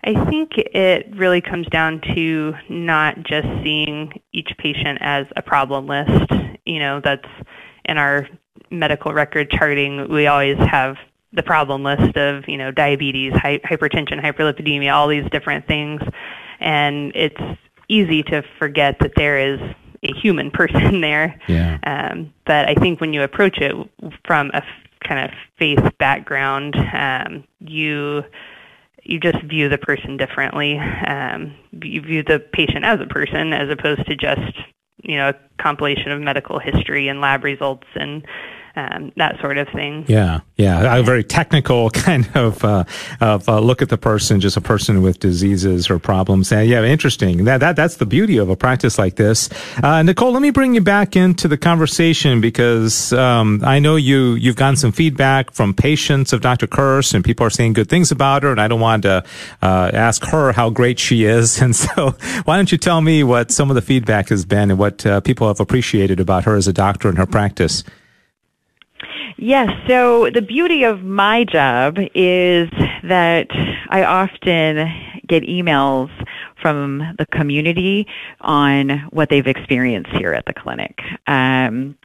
[0.04, 5.86] I think it really comes down to not just seeing each patient as a problem
[5.86, 6.32] list.
[6.66, 7.28] You know, that's
[7.84, 8.28] in our
[8.70, 10.96] medical record charting, we always have
[11.32, 16.02] the problem list of, you know, diabetes, hy- hypertension, hyperlipidemia, all these different things.
[16.60, 17.40] And it's
[17.88, 19.60] easy to forget that there is
[20.02, 21.40] a human person there.
[21.48, 21.78] Yeah.
[21.84, 23.74] Um, but I think when you approach it
[24.24, 24.64] from a f-
[25.06, 28.24] kind of faith background, um, you
[29.04, 30.78] you just view the person differently.
[30.78, 34.56] Um, you view the patient as a person as opposed to just
[35.02, 38.24] you know a compilation of medical history and lab results and
[38.76, 40.04] um, that sort of thing.
[40.08, 42.84] Yeah, yeah, a very technical kind of uh,
[43.20, 46.50] of uh, look at the person, just a person with diseases or problems.
[46.50, 47.44] Yeah, interesting.
[47.44, 49.48] That that that's the beauty of a practice like this.
[49.82, 54.34] Uh, Nicole, let me bring you back into the conversation because um, I know you
[54.34, 56.66] you've gotten some feedback from patients of Dr.
[56.66, 58.50] Kurz, and people are saying good things about her.
[58.50, 59.24] And I don't want to
[59.60, 61.60] uh, ask her how great she is.
[61.72, 64.78] And so, why don't you tell me what some of the feedback has been and
[64.80, 67.84] what uh, people have appreciated about her as a doctor and her practice?
[69.36, 69.70] Yes.
[69.88, 72.70] So the beauty of my job is
[73.02, 73.48] that
[73.88, 74.88] I often
[75.26, 76.10] get emails
[76.60, 78.06] from the community
[78.40, 80.98] on what they've experienced here at the clinic.
[81.26, 81.96] Um,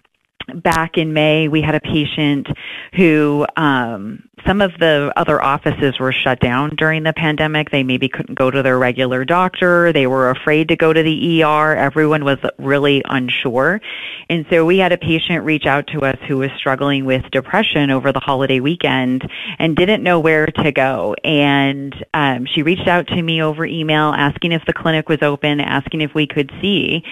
[0.56, 2.48] back in May, we had a patient
[2.96, 7.72] who um, some of the other offices were shut down during the pandemic.
[7.72, 9.92] They maybe couldn't go to their regular doctor.
[9.92, 11.76] They were afraid to go to the ER.
[11.76, 13.82] Everyone was really unsure.
[14.30, 17.90] And so we had a patient reach out to us who was struggling with depression
[17.90, 19.28] over the holiday weekend
[19.58, 21.16] and didn't know where to go.
[21.24, 25.60] And um, she reached out to me over email asking if the clinic was open,
[25.60, 27.04] asking if we could see.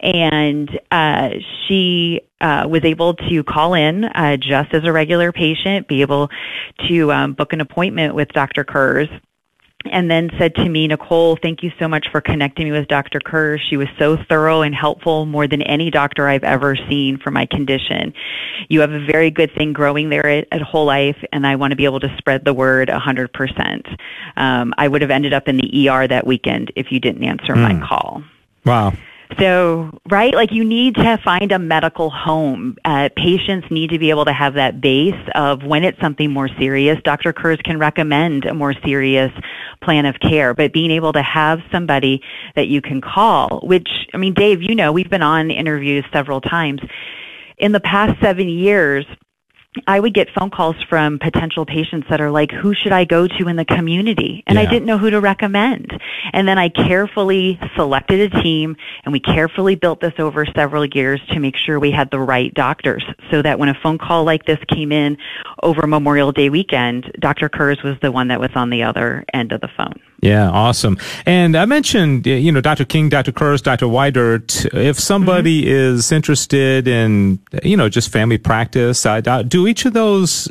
[0.00, 1.30] And uh,
[1.66, 6.28] she uh, was able to call in uh, just as a regular patient, be able
[6.88, 8.64] to um, book an appointment with Dr.
[8.64, 9.08] Kurz
[9.90, 13.20] and then said to me, Nicole, thank you so much for connecting me with Dr.
[13.20, 13.60] Kurz.
[13.68, 17.46] She was so thorough and helpful, more than any doctor I've ever seen for my
[17.46, 18.14] condition.
[18.68, 21.72] You have a very good thing growing there at, at Whole Life, and I want
[21.72, 23.96] to be able to spread the word 100%.
[24.36, 27.54] Um, I would have ended up in the ER that weekend if you didn't answer
[27.54, 27.62] mm.
[27.62, 27.84] my hmm.
[27.84, 28.24] call.
[28.64, 28.92] Wow.
[29.38, 32.76] So, right, like you need to find a medical home.
[32.84, 36.48] Uh, patients need to be able to have that base of when it's something more
[36.58, 36.98] serious.
[37.04, 37.32] Dr.
[37.32, 39.30] Kurz can recommend a more serious
[39.82, 42.20] plan of care, but being able to have somebody
[42.56, 46.40] that you can call, which, I mean, Dave, you know, we've been on interviews several
[46.40, 46.80] times.
[47.58, 49.06] In the past seven years,
[49.86, 53.26] I would get phone calls from potential patients that are like, who should I go
[53.26, 54.42] to in the community?
[54.46, 54.62] And yeah.
[54.62, 55.98] I didn't know who to recommend.
[56.32, 61.20] And then I carefully selected a team and we carefully built this over several years
[61.30, 64.44] to make sure we had the right doctors so that when a phone call like
[64.44, 65.16] this came in
[65.62, 67.48] over Memorial Day weekend, Dr.
[67.48, 70.00] Kurz was the one that was on the other end of the phone.
[70.22, 70.98] Yeah, awesome.
[71.26, 72.84] And I mentioned, you know, Dr.
[72.84, 73.32] King, Dr.
[73.32, 73.86] Kurz, Dr.
[73.86, 74.72] Weidert.
[74.72, 75.96] If somebody mm-hmm.
[75.96, 80.44] is interested in, you know, just family practice, uh, do each of those,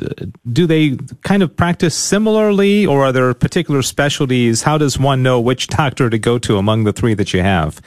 [0.52, 4.62] do they kind of practice similarly or are there particular specialties?
[4.62, 7.80] How does one know which doctor to go to among the three that you have?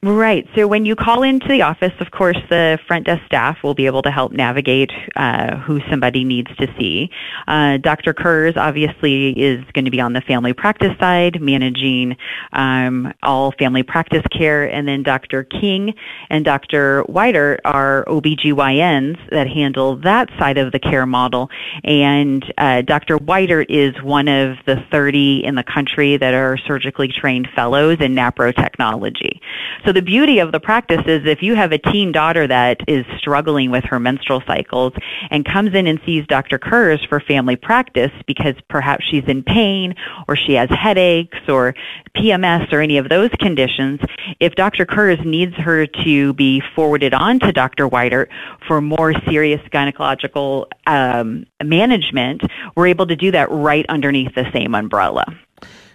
[0.00, 0.46] Right.
[0.54, 3.86] So when you call into the office, of course, the front desk staff will be
[3.86, 7.10] able to help navigate uh, who somebody needs to see.
[7.48, 8.14] Uh, Dr.
[8.14, 12.16] Kurz obviously is going to be on the family practice side, managing
[12.52, 15.42] um, all family practice care, and then Dr.
[15.42, 15.94] King
[16.30, 17.02] and Dr.
[17.08, 21.50] Weidert are OBGYNs that handle that side of the care model.
[21.82, 23.18] And uh, Dr.
[23.18, 28.14] Weidert is one of the 30 in the country that are surgically trained fellows in
[28.14, 29.40] NAPRO technology.
[29.87, 33.04] So the beauty of the practice is if you have a teen daughter that is
[33.18, 34.92] struggling with her menstrual cycles
[35.30, 36.58] and comes in and sees Dr.
[36.58, 39.94] Kurz for family practice because perhaps she's in pain
[40.26, 41.74] or she has headaches or
[42.16, 44.00] PMS or any of those conditions,
[44.40, 44.84] if Dr.
[44.84, 47.88] Kurz needs her to be forwarded on to Dr.
[47.88, 48.28] Weidert
[48.66, 52.42] for more serious gynecological um, management,
[52.76, 55.24] we're able to do that right underneath the same umbrella.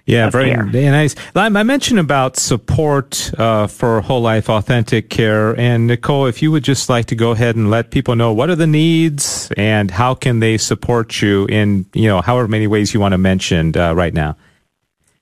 [0.05, 1.15] Yeah, very, very nice.
[1.33, 6.63] I mentioned about support uh, for whole life authentic care, and Nicole, if you would
[6.63, 10.13] just like to go ahead and let people know what are the needs and how
[10.13, 13.93] can they support you in you know however many ways you want to mention uh,
[13.93, 14.35] right now.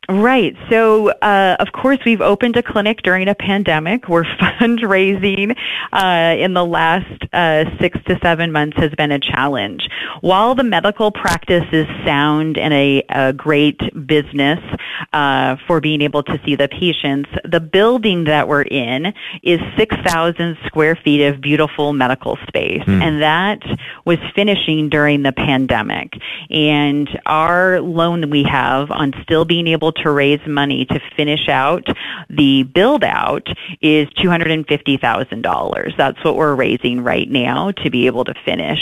[0.10, 0.56] Right.
[0.70, 4.10] So, uh, of course, we've opened a clinic during a pandemic.
[4.10, 4.24] We're
[4.60, 5.56] fundraising
[5.94, 9.88] uh, in the last uh, six to seven months has been a challenge.
[10.22, 14.60] While the medical practice is sound and a, a great business
[15.14, 20.58] uh, for being able to see the patients, the building that we're in is 6,000
[20.66, 22.84] square feet of beautiful medical space.
[22.84, 23.02] Mm.
[23.02, 23.60] And that
[24.04, 26.14] was finishing during the pandemic.
[26.50, 31.00] And our loan that we have on still being able able to raise money to
[31.16, 31.88] finish out
[32.30, 33.48] the build out
[33.82, 35.98] is $250,000.
[35.98, 38.80] That's what we're raising right now to be able to finish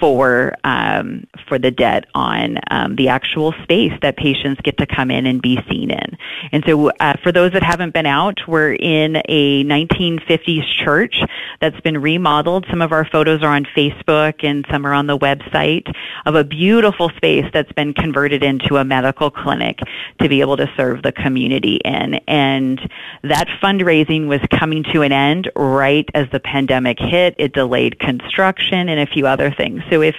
[0.00, 5.10] for um, for the debt on um, the actual space that patients get to come
[5.10, 6.16] in and be seen in.
[6.52, 11.20] And so, uh, for those that haven't been out, we're in a 1950s church
[11.60, 12.66] that's been remodeled.
[12.70, 15.92] Some of our photos are on Facebook and some are on the website
[16.26, 19.78] of a beautiful space that's been converted into a medical clinic
[20.20, 22.14] to be able to serve the community in.
[22.26, 22.80] And
[23.22, 27.34] that fundraising was coming to an end right as the pandemic hit.
[27.38, 29.82] It delayed construction and a few other things.
[29.90, 30.16] So if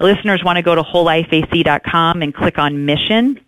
[0.00, 3.40] listeners want to go to wholelifeac.com and click on mission,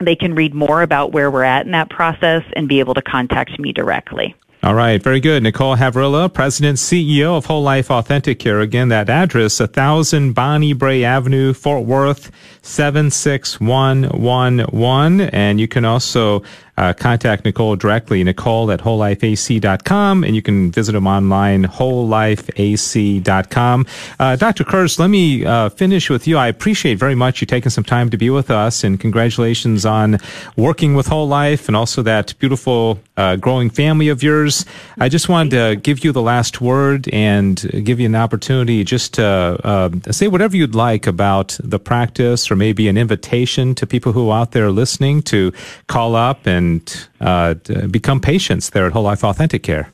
[0.00, 3.02] they can read more about where we're at in that process and be able to
[3.02, 4.34] contact me directly.
[4.64, 5.42] All right, very good.
[5.42, 8.60] Nicole Havrilla, President, CEO of Whole Life Authentic Care.
[8.60, 12.30] Again, that address, 1000 Bonnie Brae Avenue, Fort Worth,
[12.64, 15.20] 76111.
[15.20, 16.42] And you can also
[16.76, 23.86] uh, contact Nicole directly, nicole at wholelifeac.com, and you can visit them online, wholelifeac.com.
[24.18, 24.64] Uh, Dr.
[24.64, 26.36] Kurz, let me uh, finish with you.
[26.36, 30.18] I appreciate very much you taking some time to be with us, and congratulations on
[30.56, 34.64] working with Whole Life and also that beautiful uh, growing family of yours.
[34.98, 39.14] I just wanted to give you the last word and give you an opportunity just
[39.14, 44.12] to uh, say whatever you'd like about the practice or maybe an invitation to people
[44.12, 45.52] who are out there listening to
[45.88, 47.54] call up and uh,
[47.90, 49.92] become patients there at Whole Life Authentic Care?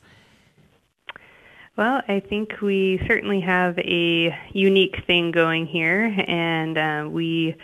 [1.75, 7.55] Well, I think we certainly have a unique thing going here, and uh, we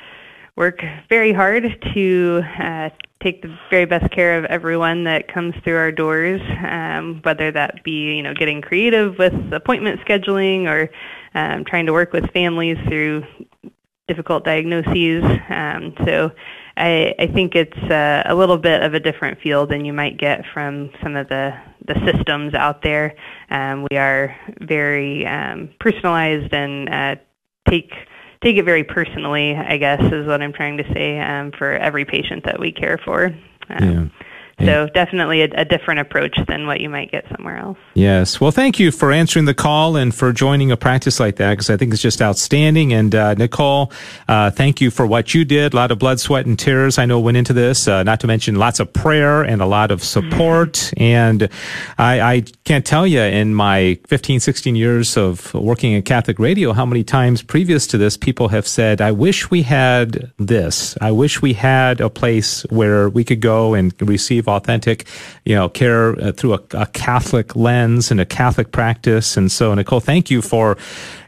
[0.56, 2.90] work very hard to uh,
[3.22, 7.84] take the very best care of everyone that comes through our doors, um, whether that
[7.84, 10.90] be you know getting creative with appointment scheduling or
[11.36, 13.24] um, trying to work with families through
[14.08, 15.24] difficult diagnoses.
[15.50, 16.32] Um, so
[16.78, 20.18] I, I think it's uh, a little bit of a different feel than you might
[20.18, 21.54] get from some of the,
[21.88, 23.16] the systems out there.
[23.50, 27.16] Um, we are very um, personalized and uh,
[27.70, 27.92] take
[28.44, 29.56] take it very personally.
[29.56, 33.00] I guess is what I'm trying to say um, for every patient that we care
[33.04, 33.36] for.
[33.70, 34.27] Um, yeah.
[34.60, 37.78] So definitely a, a, different approach than what you might get somewhere else.
[37.94, 38.42] Yes.
[38.42, 41.70] Well, thank you for answering the call and for joining a practice like that because
[41.70, 42.92] I think it's just outstanding.
[42.92, 43.92] And uh, Nicole,
[44.28, 45.74] uh, thank you for what you did.
[45.74, 47.88] A lot of blood, sweat, and tears I know went into this.
[47.88, 50.74] Uh, not to mention lots of prayer and a lot of support.
[50.74, 51.04] Mm-hmm.
[51.04, 51.50] And
[52.00, 56.74] I, I, can't tell you in my 15, 16 years of working in Catholic radio
[56.74, 60.98] how many times previous to this people have said, "I wish we had this.
[61.00, 65.08] I wish we had a place where we could go and receive." Authentic,
[65.46, 69.38] you know, care uh, through a, a Catholic lens and a Catholic practice.
[69.38, 70.78] And so, Nicole, thank you for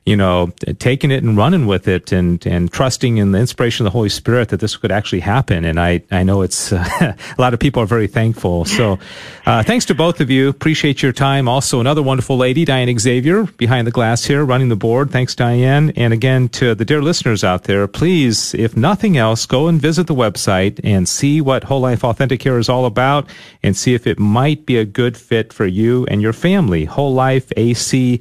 [0.10, 3.94] you know, taking it and running with it and, and trusting in the inspiration of
[3.94, 5.64] the Holy Spirit that this could actually happen.
[5.64, 6.84] And I, I know it's uh,
[7.38, 8.66] a lot of people are very thankful.
[8.66, 8.98] So,
[9.46, 10.50] uh, thanks to both of you.
[10.50, 11.48] Appreciate your time.
[11.48, 15.12] Also, another wonderful lady, Diane Xavier, behind the glass here, running the board.
[15.12, 15.92] Thanks, Diane.
[15.96, 20.08] And again, to the dear listeners out there, please, if nothing else, go and visit
[20.08, 23.30] the website and see what Whole Life Authentic Care is all about
[23.62, 26.86] and see if it might be a good fit for you and your family.
[26.86, 28.20] Whole Life AC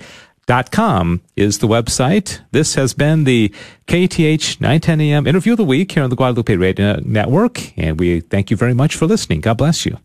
[0.48, 2.40] Com is the website.
[2.52, 3.52] This has been the
[3.86, 7.78] KATH 910 AM interview of the week here on the Guadalupe Radio Network.
[7.78, 9.40] And we thank you very much for listening.
[9.40, 9.98] God bless you.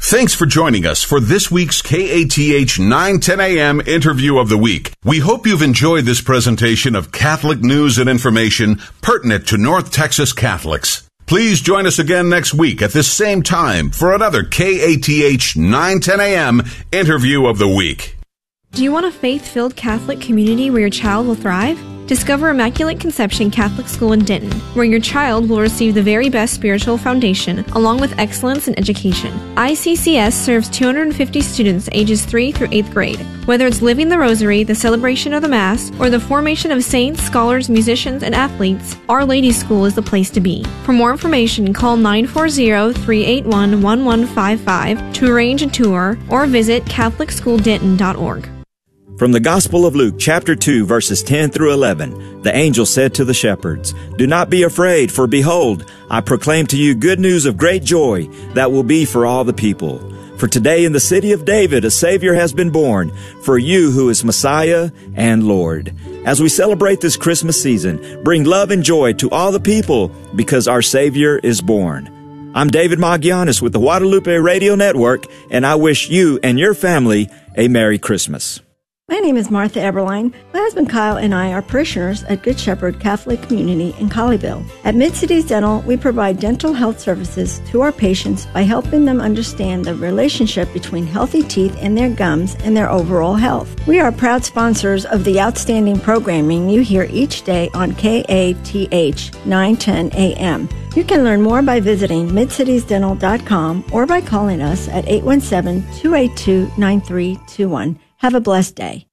[0.00, 4.92] Thanks for joining us for this week's KATH 910 AM interview of the week.
[5.04, 10.32] We hope you've enjoyed this presentation of Catholic news and information pertinent to North Texas
[10.32, 11.06] Catholics.
[11.26, 16.62] Please join us again next week at this same time for another KATH 910 AM
[16.90, 18.17] interview of the week.
[18.78, 21.76] Do you want a faith filled Catholic community where your child will thrive?
[22.06, 26.54] Discover Immaculate Conception Catholic School in Denton, where your child will receive the very best
[26.54, 29.32] spiritual foundation, along with excellence in education.
[29.56, 33.18] ICCS serves 250 students ages 3 through 8th grade.
[33.46, 37.20] Whether it's living the rosary, the celebration of the Mass, or the formation of saints,
[37.20, 40.62] scholars, musicians, and athletes, Our Lady School is the place to be.
[40.84, 48.57] For more information, call 940 381 1155 to arrange a tour or visit CatholicSchoolDenton.org.
[49.18, 53.24] From the Gospel of Luke, chapter 2, verses 10 through 11, the angel said to
[53.24, 57.56] the shepherds, Do not be afraid, for behold, I proclaim to you good news of
[57.56, 59.98] great joy that will be for all the people.
[60.36, 63.10] For today in the city of David a Savior has been born,
[63.42, 65.92] for you who is Messiah and Lord.
[66.24, 70.68] As we celebrate this Christmas season, bring love and joy to all the people because
[70.68, 72.52] our Savior is born.
[72.54, 77.28] I'm David Magianis with the Guadalupe Radio Network, and I wish you and your family
[77.56, 78.60] a Merry Christmas.
[79.10, 80.34] My name is Martha Eberline.
[80.52, 84.62] My husband Kyle and I are parishioners at Good Shepherd Catholic Community in Colleyville.
[84.84, 89.18] At Mid Cities Dental, we provide dental health services to our patients by helping them
[89.18, 93.74] understand the relationship between healthy teeth and their gums and their overall health.
[93.86, 100.10] We are proud sponsors of the outstanding programming you hear each day on KATH 910
[100.12, 100.68] AM.
[100.94, 107.98] You can learn more by visiting midcitiesdental.com or by calling us at 817 282 9321.
[108.18, 109.06] Have a blessed day.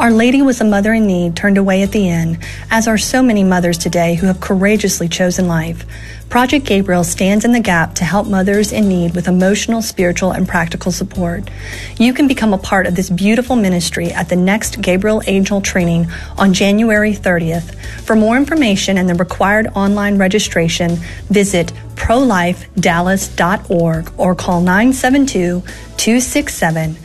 [0.00, 2.38] Our Lady was a mother in need turned away at the end,
[2.70, 5.84] as are so many mothers today who have courageously chosen life.
[6.30, 10.48] Project Gabriel stands in the gap to help mothers in need with emotional, spiritual, and
[10.48, 11.50] practical support.
[11.98, 16.06] You can become a part of this beautiful ministry at the next Gabriel Angel training
[16.38, 17.74] on January 30th.
[18.00, 20.96] For more information and the required online registration,
[21.28, 25.62] visit prolifedallas.org or call 972
[25.98, 26.96] 267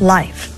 [0.00, 0.52] life.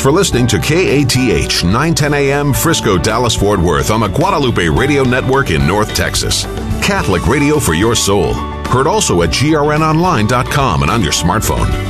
[0.00, 5.50] For listening to KATH 910 AM Frisco, Dallas, Fort Worth on the Guadalupe Radio Network
[5.50, 6.44] in North Texas.
[6.82, 8.32] Catholic radio for your soul.
[8.32, 11.89] Heard also at grnonline.com and on your smartphone.